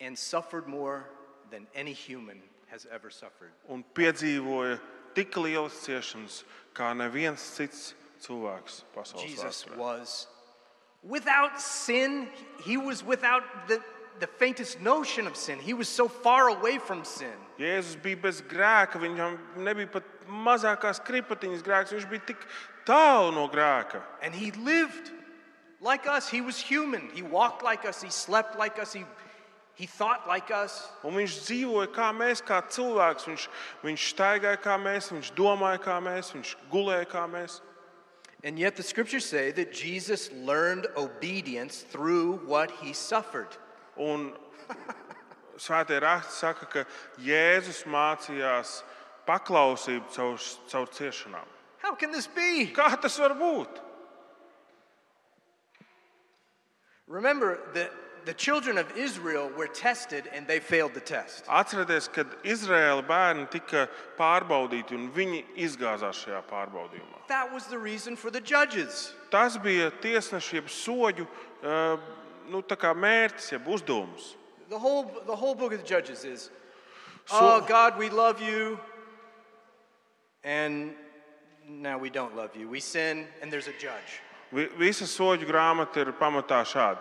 [0.00, 1.04] and suffered more
[1.50, 3.50] than any human has ever suffered.
[3.68, 4.78] un piedzīvoja eh,
[5.14, 9.76] tik lielas ciešanas, kā neviens cits cilvēks pasaules Jesus vēsturē.
[9.76, 10.26] was
[11.02, 12.28] without sin.
[12.64, 13.80] He was without the,
[14.20, 15.58] the faintest notion of sin.
[15.58, 17.34] He was so far away from sin.
[17.58, 22.44] Jēzus bija bez grēka, viņam nebija pat mazākās kripatiņas grēks, viņš bija tik
[22.86, 24.02] tālu no grēka.
[24.22, 25.10] And he lived
[25.80, 26.28] like us.
[26.28, 27.10] He was human.
[27.14, 28.02] He walked like us.
[28.02, 28.92] He slept like us.
[28.92, 29.04] He,
[29.74, 30.88] he thought like us.
[31.04, 33.28] Un viņš dzīvoja kā mēs, kā cilvēks.
[33.28, 33.48] Viņš,
[33.84, 37.60] viņš staigāja kā mēs, viņš domāja kā mēs, viņš gulēja kā mēs.
[38.44, 43.56] And yet the scriptures say that Jesus learned obedience through what he suffered.
[43.98, 44.30] Un
[45.58, 46.84] Svētie raksti saka, ka
[47.18, 48.78] Jēzus mācījās
[49.26, 50.38] paklausību caur,
[50.70, 51.54] caur ciešanām.
[51.82, 52.68] How can this be?
[52.74, 53.80] Kā tas var būt?
[57.08, 57.90] Remember that
[58.24, 61.44] the children of Israel were tested and they failed the test.
[61.48, 63.86] Atcerieties, kad Izraēla bērni tika
[64.18, 67.24] pārbaudīti un viņi izgāzās šajā pārbaudījumā.
[67.28, 69.14] That was the reason for the judges.
[69.30, 71.96] Tas bija tiesneša jeb soļu eh,
[72.50, 74.34] nu, tā kā mērķis, jeb uzdevums.
[74.68, 76.50] The whole, the whole book of the Judges is,
[77.32, 78.78] oh, God, we love you.
[80.44, 80.92] And
[81.68, 82.68] now we don't love you.
[82.68, 84.20] We sin and there's a judge.
[84.52, 86.98] Vi- Visa soļu grāmata ir pamatā šāda.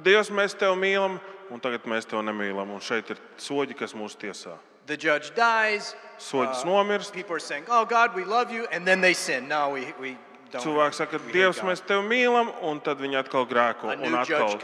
[0.00, 1.18] Dievs, mēs tevi mīlam,
[1.50, 2.70] un tagad mēs tevi nemīlam.
[2.72, 4.56] Un šeit ir soļi, kas mūs tiesā.
[4.86, 5.94] The judge dies.
[6.18, 7.12] Soļus nomirst.
[7.12, 8.66] People are saying, oh, God, we love you.
[8.72, 9.46] And then they sin.
[9.48, 10.27] No, we, we don't.
[10.52, 13.92] Cilvēks saka, Dievs, God." mēs tevi mīlam, un tad viņi atkal grēko.
[14.00, 14.54] Un atkal,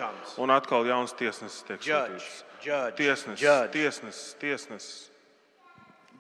[0.41, 2.45] un atkal jauns tiesnesis tiek sūtīts.
[2.97, 5.11] Tiesnesis, tiesnesis, tiesnesis.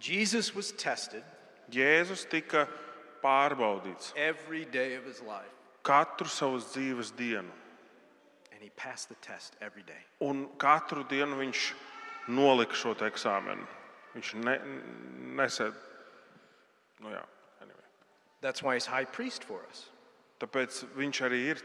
[0.04, 1.24] Jesus was tested
[1.72, 2.66] Jēzus tika
[3.24, 5.50] pārbaudīts every day of his life.
[5.84, 7.50] katru savas dzīves dienu.
[8.52, 10.00] And he passed the test every day.
[10.20, 11.72] Un katru dienu viņš
[12.28, 13.66] nolika šo eksāmenu.
[14.14, 14.58] Viņš ne,
[15.40, 15.74] nesēd.
[17.00, 17.24] Nu jā.
[18.44, 19.86] That's why he's high priest for us.
[20.36, 21.60] Tāpēc viņš arī ir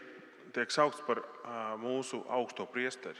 [0.56, 3.20] tiek saukts par uh, mūsu augsto priesteri.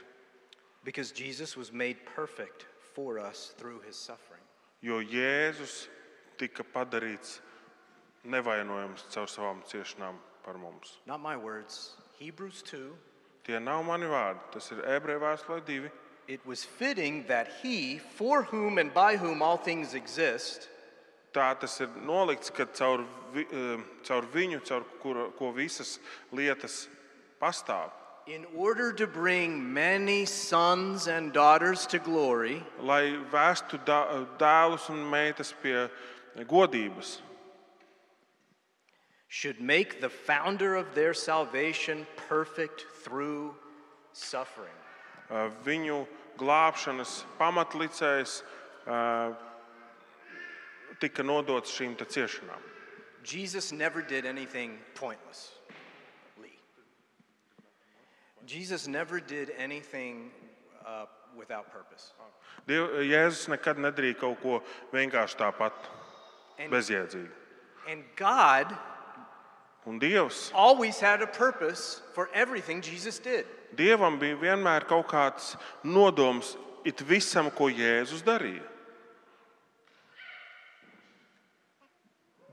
[0.82, 4.40] Because Jesus was made perfect for us through his suffering.
[4.80, 5.90] Jo Jēzus
[6.40, 7.42] tika padarīts
[8.24, 10.96] nevainojams caur savām ciešanām par mums.
[11.04, 12.00] Not my words.
[12.16, 12.96] Hebrews 2.
[13.44, 15.92] Tie nav mani vārdi, tas ir ebreju vēstulē divi.
[16.28, 20.70] It was fitting that he, for whom and by whom all things exist,
[21.32, 25.98] Tā tas ir nolikts, ka caur, vi, eh, caur viņu, caur kura, ko visas
[26.32, 26.88] lietas
[27.40, 27.90] pastāv,
[28.26, 35.52] in order to bring many sons and daughters to glory, lai vēstu dēlus un meitas
[35.62, 35.88] pie
[36.36, 37.20] godības,
[39.28, 43.54] should make the founder of their salvation perfect through
[44.12, 44.74] suffering.
[45.30, 46.06] Eh, viņu
[46.38, 48.42] glābšanas pamatlicējs
[48.86, 49.34] eh,
[51.00, 52.60] tika nodots šīm ciešanām.
[53.24, 55.56] Jesus never did anything pointlessly.
[58.46, 60.30] Jesus never did anything
[60.86, 62.12] uh, without purpose.
[62.66, 65.72] Diev, Jēzus nekad nedarīja kaut ko vienkārši tāpat,
[66.58, 67.30] And, bezjēdzīgi.
[67.88, 68.76] and God
[69.86, 73.46] Un Dievs, always had a purpose for everything Jesus did.
[73.74, 78.66] Dievam bija vienmēr kaut kāds nodoms it visam, ko Jēzus darīja.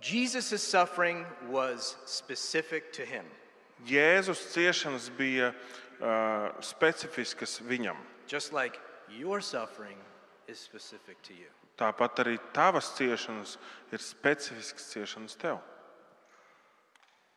[0.07, 3.25] Jesus' suffering was specific to him,
[3.85, 5.51] Jēzus ciešanas bija
[6.01, 7.97] uh, specifiskas viņam.
[8.27, 9.97] just like your suffering
[10.47, 11.49] is specific to you.
[11.77, 13.57] Tāpat arī tavas ciešanas
[13.93, 15.59] ir specifiskas ciešanas tev.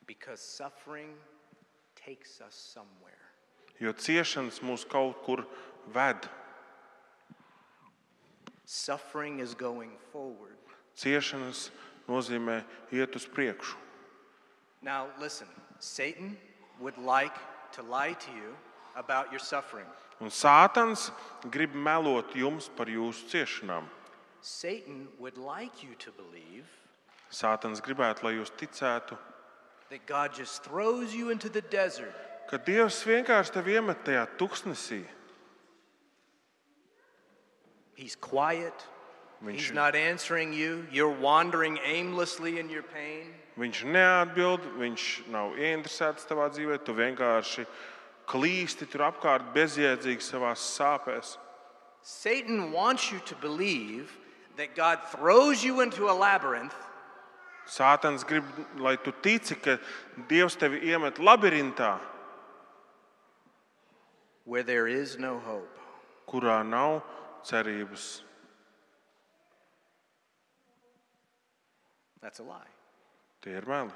[0.06, 1.12] Because suffering
[1.94, 3.18] takes us somewhere.
[3.80, 5.44] Jo ciešanas mūs kaut kur
[5.92, 6.28] ved.
[8.64, 10.56] Suffering is going forward.
[10.96, 11.70] Ciešanas
[12.10, 12.60] nozīmē
[12.92, 13.76] iet uz priekšu.
[14.82, 15.46] Now, listen,
[15.78, 16.36] Satan
[16.80, 17.36] would like
[17.72, 18.56] to lie to you
[18.96, 19.86] about your suffering.
[20.20, 21.10] Un Sātans
[21.50, 23.86] grib melot jums par jūsu ciešanām.
[24.42, 26.66] Satan would like you to believe
[27.30, 29.16] Sātans gribētu, lai jūs ticētu,
[29.90, 32.14] that God just throws you into the desert
[32.50, 35.04] ka Dievs vienkārši tevi iemet tajā tuksnesī.
[37.94, 38.74] He's quiet.
[39.44, 40.86] Viņš, He's not answering you.
[40.92, 43.34] You're wandering aimlessly in your pain.
[43.58, 46.78] viņš neatbild, viņš nav ieinteresēts tavā dzīvē.
[46.84, 47.66] Tu vienkārši
[48.26, 51.36] klīsti tur apkārt bezjēdzīgi savā sāpēs.
[52.02, 54.16] Satan wants you to believe
[54.56, 56.74] that God throws you into a labyrinth
[57.70, 58.44] Sātans grib,
[58.78, 59.76] lai tu tici, ka
[60.28, 62.00] Dievs tevi iemet labirintā,
[64.44, 65.70] where there is no hope.
[66.26, 67.02] kurā nav
[67.44, 68.22] cerības.
[72.22, 72.70] That's a lie.
[73.42, 73.90] Tie ir meli.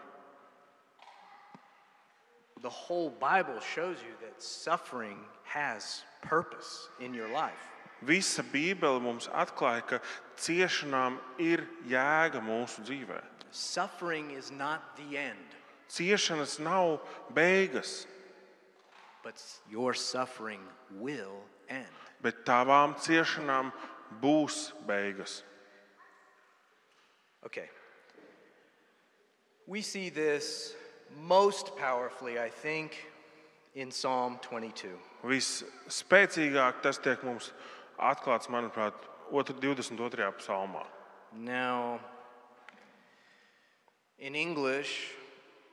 [2.62, 7.60] The whole Bible shows you that suffering has purpose in your life.
[8.02, 9.98] Visa Bībele mums atklāja, ka
[10.36, 13.20] ciešanām ir jēga mūsu dzīvē.
[13.50, 15.54] Suffering is not the end,
[15.88, 17.00] Ciešanas nav
[17.34, 18.06] beigas,
[19.22, 20.60] but your suffering
[20.98, 21.86] will end.
[22.22, 23.70] bet tavām ciešanām
[24.20, 25.42] būs beigas.
[27.44, 27.68] Okay.
[29.66, 30.74] We see this
[31.22, 33.06] most powerfully, I think,
[33.74, 34.90] in Psalm 22.
[35.24, 37.50] Visspēcīgāk tas tiek mums
[37.98, 38.92] atklāts, manuprāt,
[39.32, 40.32] otr- 22.
[40.38, 40.84] psalmā.
[41.32, 41.98] Now,
[44.18, 45.12] in English,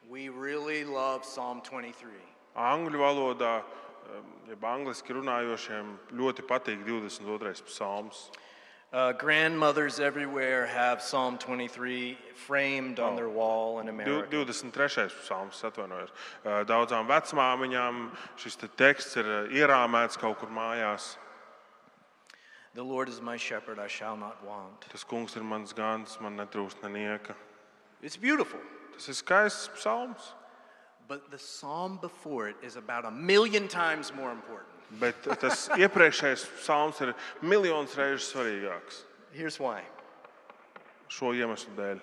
[0.09, 2.15] we really love Psalm 23.
[2.55, 3.61] Angļu valodā,
[4.15, 7.67] um, jeb angliski runājošiem, ļoti patīk 22.
[7.67, 8.31] psalms.
[8.93, 14.27] Uh, grandmothers everywhere have Psalm 23 framed on their wall in Div- America.
[14.29, 15.07] 23.
[15.23, 16.09] psalms, atvainojos.
[16.43, 21.15] Uh, Daudzām vecmāmiņām šis te teksts ir uh, ierāmēts kaut kur mājās.
[22.73, 24.81] The Lord is my shepherd, I shall not want.
[24.91, 27.35] Tas kungs ir mans gans, man netrūkst nenieka.
[28.01, 28.59] It's beautiful.
[28.91, 30.33] Tas ir skaists psalms,
[31.07, 34.70] But the psalm before it is about a million times more important.
[34.99, 39.79] Bet tas iepriekšējais psalms ir miljonus reizes svarīgāks Here's why.
[41.07, 41.99] šo iemeslu dēļ.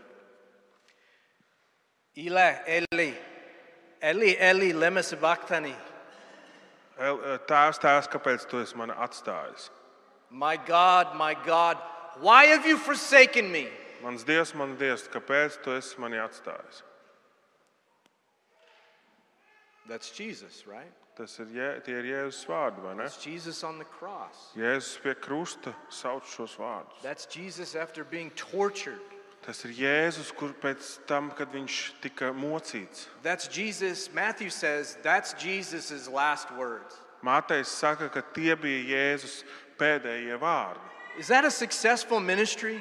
[2.17, 3.09] Eli, Eli,
[4.01, 5.75] Eli, Eli, lema sabachthani.
[6.99, 9.69] El- uh, Tēvs, tēvs, kāpēc tu esi mani atstājis?
[10.31, 11.79] My God, my God,
[12.21, 13.69] why have you forsaken me?
[14.03, 16.83] Mans dievs, mans dievs, kāpēc tu esi mani atstājis?
[19.87, 20.93] That's Jesus, right?
[21.19, 21.49] Tas ir,
[21.83, 23.03] tie ir Jēzus vārdi, vai ne?
[23.09, 24.53] That's Jesus on the cross.
[24.55, 27.01] Jēzus pie krusta sauc šos vārdus.
[27.03, 29.03] That's Jesus after being tortured.
[29.43, 33.09] Tas ir Jēzus, kur pēc tam, kad viņš tika mocīts.
[33.25, 36.95] That's Jesus, Matthew says, that's Jesus' last words.
[37.27, 39.43] Mātejs saka, ka tie bija Jēzus
[39.81, 40.87] pēdējie vārdi.
[41.19, 42.79] Is that a successful ministry?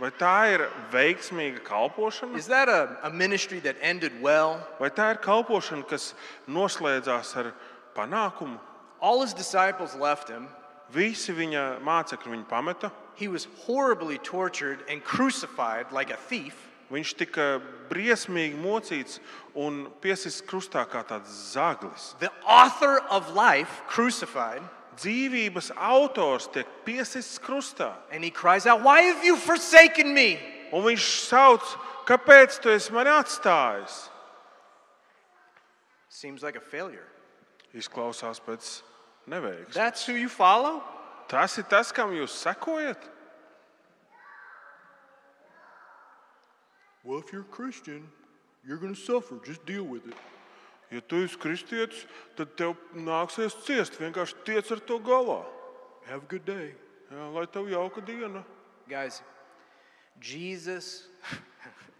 [0.00, 0.62] Vai tā ir
[0.92, 2.38] veiksmīga kalpošana?
[2.38, 4.62] Is that a, a ministry that ended well?
[4.80, 6.14] Vai tā ir kalpošana, kas
[6.48, 7.52] noslēdzās ar
[7.96, 8.58] panākumu?
[9.00, 10.48] All his disciples left him.
[10.92, 12.92] Visi viņa mācekļi viņu pameta.
[13.16, 16.54] He was horribly tortured and crucified like a thief.
[16.92, 17.46] Viņš tika
[17.88, 19.18] briesmīgi mocīts
[19.56, 22.12] un piesists krustā kā tāds zaglis.
[22.20, 24.60] The author of life crucified.
[25.00, 27.94] Dzīvības autors tiek piesists krustā.
[28.12, 30.36] And he cries out, Why have you forsaken me?
[30.72, 31.64] Un viņš sauc,
[32.08, 34.08] kāpēc tu esi mani atstājis?
[36.08, 37.08] Seems like a failure.
[37.74, 38.82] Izklausās pēc
[39.26, 39.74] neveiksmes.
[39.74, 40.82] That's who you follow?
[41.28, 43.08] Tas ir tas, kam jūs sekojat.
[47.04, 48.06] Well, if you're a Christian,
[48.64, 49.40] you're going to suffer.
[49.44, 50.14] Just deal with it.
[50.92, 52.04] Ja tu esi kristietis,
[52.36, 53.96] tad tev nāksies ciest.
[53.96, 55.40] Vienkārši tiec ar to galā.
[56.04, 56.74] Have a good day.
[57.08, 58.42] Jā, lai tev jauka diena.
[58.90, 59.22] Guys,
[60.20, 61.08] Jesus,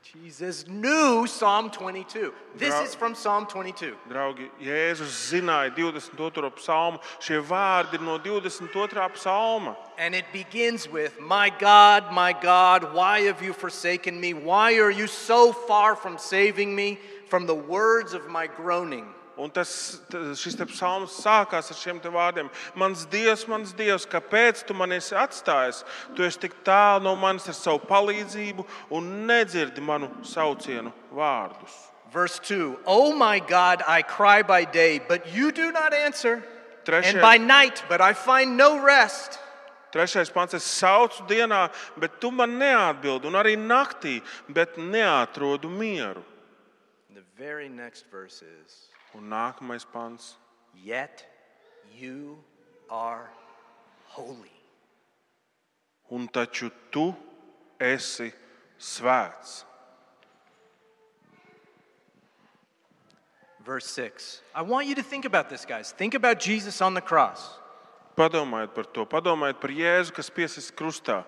[0.02, 2.34] Jesus knew Psalm 22.
[2.56, 3.94] This is from Psalm 22.
[4.10, 6.50] Draugi, Jēzus zināja 22.
[6.58, 6.98] psalmu.
[7.20, 8.66] Šie vārdi ir no 22.
[9.14, 9.76] psalma.
[9.96, 14.34] And it begins with, My God, my God, why have you forsaken me?
[14.34, 16.98] Why are you so far from saving me
[17.28, 19.06] from the words of my groaning?
[19.36, 20.00] Un tas,
[20.36, 22.50] šis psalms sākās ar šiem vārdiem.
[22.76, 25.84] Mans Dievs, mans Dievs, kāpēc tu man esi atstājis?
[26.14, 31.72] Tu esi tik tālu no manis ar savu palīdzību un nedzirdi manu saucienu vārdus.
[32.12, 36.42] Verse 2 Oh my God, I cry by day, but you do not answer.
[36.84, 39.38] Trešais- And by night, but I find no rest.
[39.92, 46.22] Trešais pants, es saucu dienā, bet tu man neatbildi, un arī naktī, bet neatrodu mieru.
[47.14, 50.36] The very next verse is, Un nākamais pants,
[50.74, 51.26] Yet
[51.94, 52.38] you
[52.90, 53.30] are
[54.06, 54.50] holy.
[56.10, 57.14] un taču tu
[57.80, 58.32] esi
[58.78, 59.64] svēts.
[63.64, 64.42] Verse 6.
[64.54, 65.92] I want you to think about this, guys.
[65.92, 67.58] Think about Jesus on the cross.
[68.16, 71.24] Padomājiet par to, padomājiet par Jēzu, kas piesis krustā.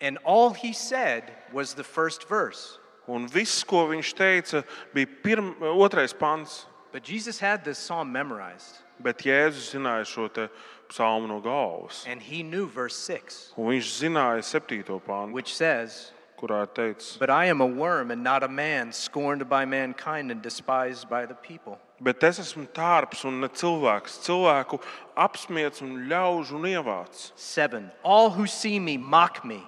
[0.00, 2.78] And all he said was the first verse.
[3.06, 6.66] Un viss, ko viņš teica, bija pirm, otrais pants.
[6.92, 10.48] But Jesus had this psalm memorized, Bet Jēzus zināja šo te
[10.88, 12.04] psalmu no galvas.
[12.06, 17.18] and he knew verse 6, Un viņš zināja septīto pāntu, which says, kurā ir teicis,
[17.18, 21.24] But I am a worm and not a man, scorned by mankind and despised by
[21.26, 21.78] the people.
[22.00, 24.80] bet es esmu tārps un ne cilvēks, cilvēku
[25.16, 27.32] apspiesti un ļaužu un ievācis.
[27.36, 27.90] 7.
[28.04, 29.62] All who see me mock me.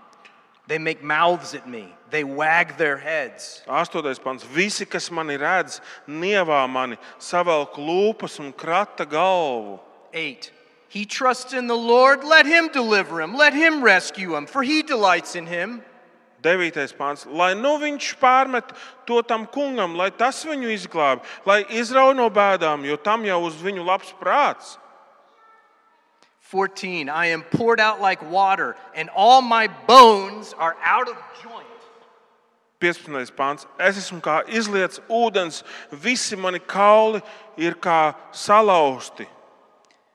[0.67, 1.95] They make mouths at me.
[2.11, 3.63] They wag their heads.
[3.67, 4.45] Astotais pants.
[4.45, 9.79] Visi, kas mani redz, nievā mani, savelk lūpas un krata galvu.
[10.15, 10.51] 8.
[10.89, 12.25] He trusts in the Lord.
[12.25, 13.35] Let him deliver him.
[13.35, 15.83] Let him rescue him, for he delights in him.
[16.41, 17.25] Devītais pāns.
[17.27, 18.73] Lai nu viņš pārmet
[19.09, 23.57] to tam kungam, lai tas viņu izglābj, lai izrauj no bēdām, jo tam jau uz
[23.65, 24.77] viņu labs prāts.
[26.55, 27.09] 14.
[27.09, 31.67] I am poured out like water, and all my bones are out of joint.
[32.79, 33.27] 15.
[33.35, 33.67] pāns.
[33.77, 37.25] Es esmu kā izlietas ūdens, visi mani kauli
[37.59, 39.27] ir kā salauzti.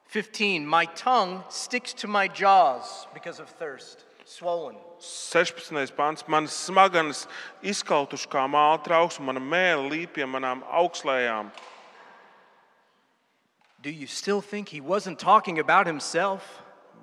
[0.08, 0.66] 15.
[0.66, 4.78] My tongue sticks to my jaws because of thirst, swollen.
[5.02, 5.76] 16.
[5.92, 6.24] pāns.
[6.26, 7.26] Manas smadzenes
[7.62, 11.52] izkautuši kā māla trauks, un mana mēlē līp pie manām augslējām.
[13.82, 16.44] Do you still think he wasn't talking about himself?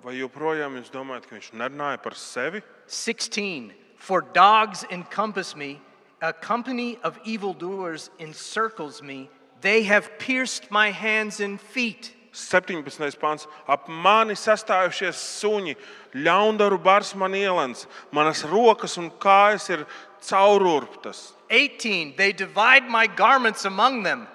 [0.04, 2.60] Vai joprojām jūs domājat, ka viņš nerunāja par sevi?
[2.86, 3.72] 16.
[3.96, 5.80] For dogs encompass me,
[6.20, 9.30] a company of evildoers encircles me.
[9.62, 12.12] They have pierced my hands and feet.
[12.32, 12.84] 17.
[13.16, 13.46] pāns.
[13.66, 15.76] Ap mani sastājušies suņi,
[16.12, 19.86] ļaundaru bars man ielens, manas rokas un kājas ir
[20.20, 21.32] caururptas.
[21.48, 22.12] 18.
[22.16, 24.28] They divide my garments among them.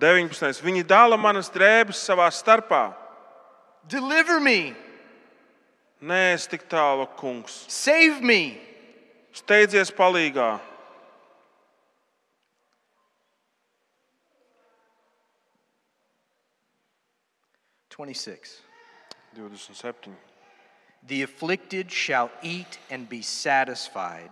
[0.00, 0.60] 19.
[0.64, 2.94] Viņi dala manas drēbes savā starpā.
[3.88, 4.74] Deliver me,
[6.04, 7.64] Nē, es tik tālu, kungs.
[7.68, 8.60] save me.
[9.32, 10.60] Steidzies palīgā.
[17.90, 18.60] Twenty-six.
[19.36, 20.16] 27.
[21.06, 24.30] The afflicted shall eat and be satisfied.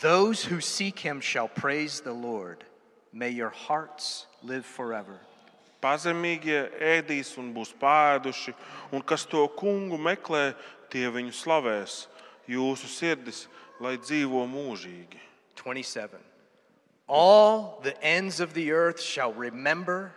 [0.00, 2.64] Those who seek him shall praise the Lord.
[3.12, 5.20] May your hearts live forever.
[5.82, 8.54] Pazemīgie ēdīs un būs pāēduši,
[8.94, 10.52] un kas to kungu meklē,
[10.92, 12.06] tie viņu slavēs.
[12.48, 13.46] Jūsu sirdis,
[13.82, 15.18] lai dzīvo mūžīgi.
[15.58, 16.18] 27.
[17.08, 20.12] All the ends of the earth shall remember.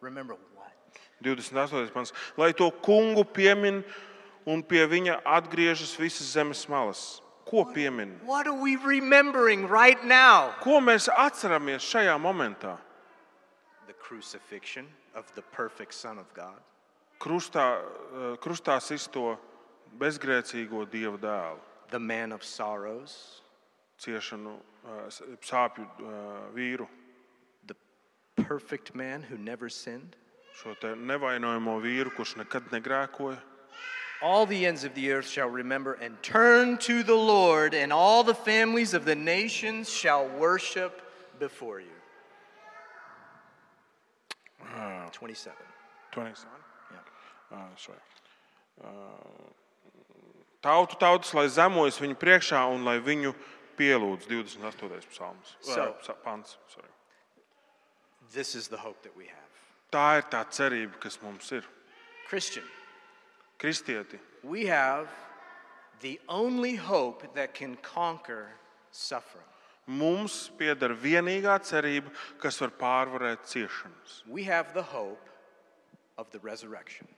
[0.00, 0.74] Remember what?
[1.22, 1.94] 28.
[1.94, 2.12] pants.
[2.36, 3.84] Lai to kungu piemin
[4.44, 7.20] un pie viņa atgriežas visas zemes malas.
[7.50, 8.14] Ko piemin?
[8.24, 10.54] What are we remembering right now?
[10.62, 12.78] Ko mēs atceramies šajā momentā?
[13.88, 14.86] The crucifixion
[15.16, 16.60] of the perfect Son of God.
[17.18, 19.36] Krustā, eh, krustā sisto
[19.98, 21.58] bezgrēcīgo dievu dēlu,
[21.90, 23.42] the man of sorrows,
[23.98, 24.54] ciešanu,
[24.86, 26.88] eh, sāpju eh, vīru,
[27.66, 27.74] the
[28.36, 30.14] perfect man who never sinned.
[30.60, 33.38] šo te nevainojamo vīru, kurš nekad negrēkoja.
[34.22, 38.22] All the ends of the earth shall remember and turn to the Lord, and all
[38.22, 41.00] the families of the nations shall worship
[41.38, 41.86] before you.
[45.12, 45.56] 27.
[46.12, 46.50] 27.
[46.92, 46.98] Yeah.
[47.52, 47.98] Ah, sorry.
[48.84, 48.88] Ah,
[50.62, 53.34] Tautu tautas, lai zemojas viņu priekšā un lai viņu
[53.78, 55.06] pielūdz 28.
[55.10, 55.56] psalms.
[55.60, 56.86] So- Eh, pants, sorry.
[58.32, 59.48] This is the hope that we have.
[59.90, 61.64] Tā ir tā cerība, kas mums ir.
[62.28, 62.64] Christian,
[63.60, 65.08] Kristieti, we have
[66.00, 68.48] the only hope that can conquer
[68.90, 69.44] suffering.
[69.86, 74.22] mums pieder vienīgā cerība, kas var pārvarēt ciešanas.
[74.26, 75.28] We have the hope
[76.16, 77.08] of the resurrection.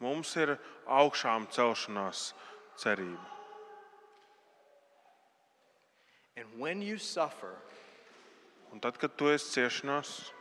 [0.00, 0.56] Mums ir
[0.88, 2.32] augšām celšanās
[2.78, 3.28] cerība.
[6.36, 7.54] And when you suffer,
[8.72, 10.32] Un tad, kad tu esi ciešanās,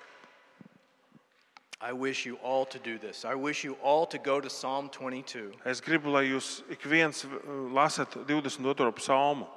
[1.83, 3.25] I wish you all to do this.
[3.25, 7.25] I wish you all to go to Psalm 22 es gribu, lai jūs ik viens
[7.25, 7.29] uh,
[7.73, 8.91] lasat 22.
[8.91, 9.47] psalmu.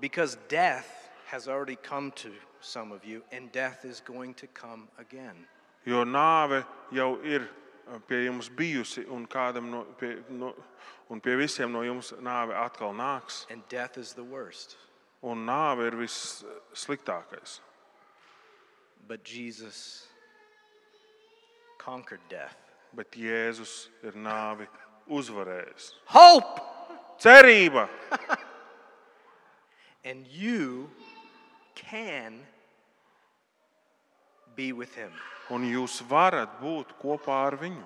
[0.00, 4.88] because death has already come to some of you and death is going to come
[4.98, 5.46] again.
[5.86, 7.48] Jo nāve jau ir
[7.88, 10.54] uh, pie jums bijusi, un, kādam no, pie, no,
[11.08, 13.46] un pie visiem no jums nāve atkal nāks.
[13.50, 14.76] And death is the worst.
[15.22, 17.60] Un nāve ir vissliktākais.
[19.06, 20.09] But Jesus
[21.90, 22.56] conquered death.
[22.94, 24.66] Bet Jēzus ir nāvi
[25.10, 25.90] uzvarējis.
[26.14, 26.62] Hope!
[27.20, 27.88] Cerība!
[30.04, 30.88] And you
[31.74, 32.38] can
[34.56, 35.10] be with him.
[35.50, 37.82] Un jūs varat būt kopā ar viņu.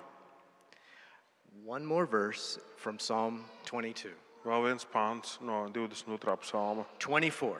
[1.65, 4.13] One more verse from Psalm 22.
[4.45, 6.37] Vēl viens pāns no 22.
[6.45, 7.57] psalma, 24.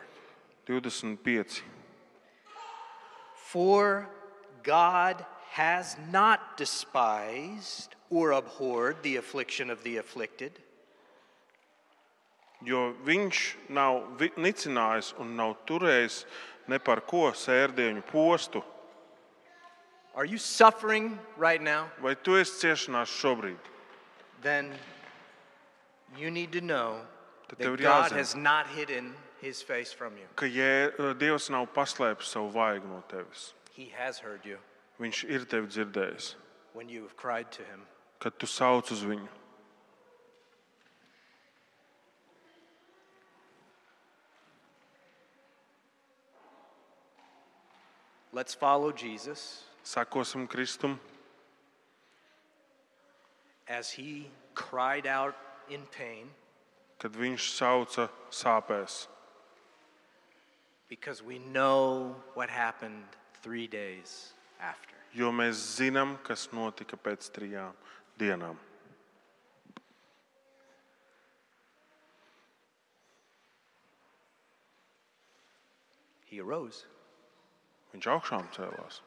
[0.70, 1.64] 25.
[3.52, 4.08] For
[4.64, 10.60] God has not despised or abhorred the affliction of the afflicted.
[12.64, 16.26] Jo viņš nav vi- nicinājis un nav turējis
[16.68, 18.64] ne par ko sērdienu postu.
[20.16, 21.90] Are you suffering right now?
[22.00, 23.58] Vai tu esi ciešanās šobrīd?
[24.42, 24.74] Then
[26.18, 27.02] you need to know
[27.50, 28.16] Tad tev that ir God jāzina.
[28.18, 30.26] has not hidden his face from you.
[30.36, 33.54] Ka Jē, Dievs nav paslēpis savu vaigu no tevis.
[33.74, 34.58] He has heard you
[35.00, 36.36] Viņš ir tevi dzirdējis,
[36.74, 37.82] when you have cried to him.
[38.20, 39.28] kad tu sauc uz viņu.
[48.32, 51.00] Let's follow Jesus Sakosim Kristum,
[53.68, 55.36] as he cried out
[55.70, 56.30] in pain
[57.00, 59.08] kad viņš sauca sāpēs.
[60.88, 63.04] because we know what happened
[63.42, 64.96] three days after.
[65.16, 67.76] Jo mēs zinām, kas notika pēc trijām
[68.20, 68.60] dienām.
[76.30, 76.84] He arose.
[77.96, 79.00] Viņš augšām cēlās.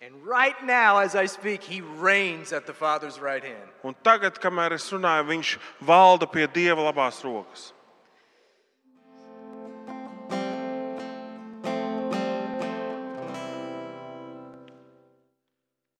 [0.00, 3.68] And right now, as I speak, he reigns at the Father's right hand.
[3.82, 7.72] Un tagad, kamēr es runāju, viņš valda pie Dieva labās rokas.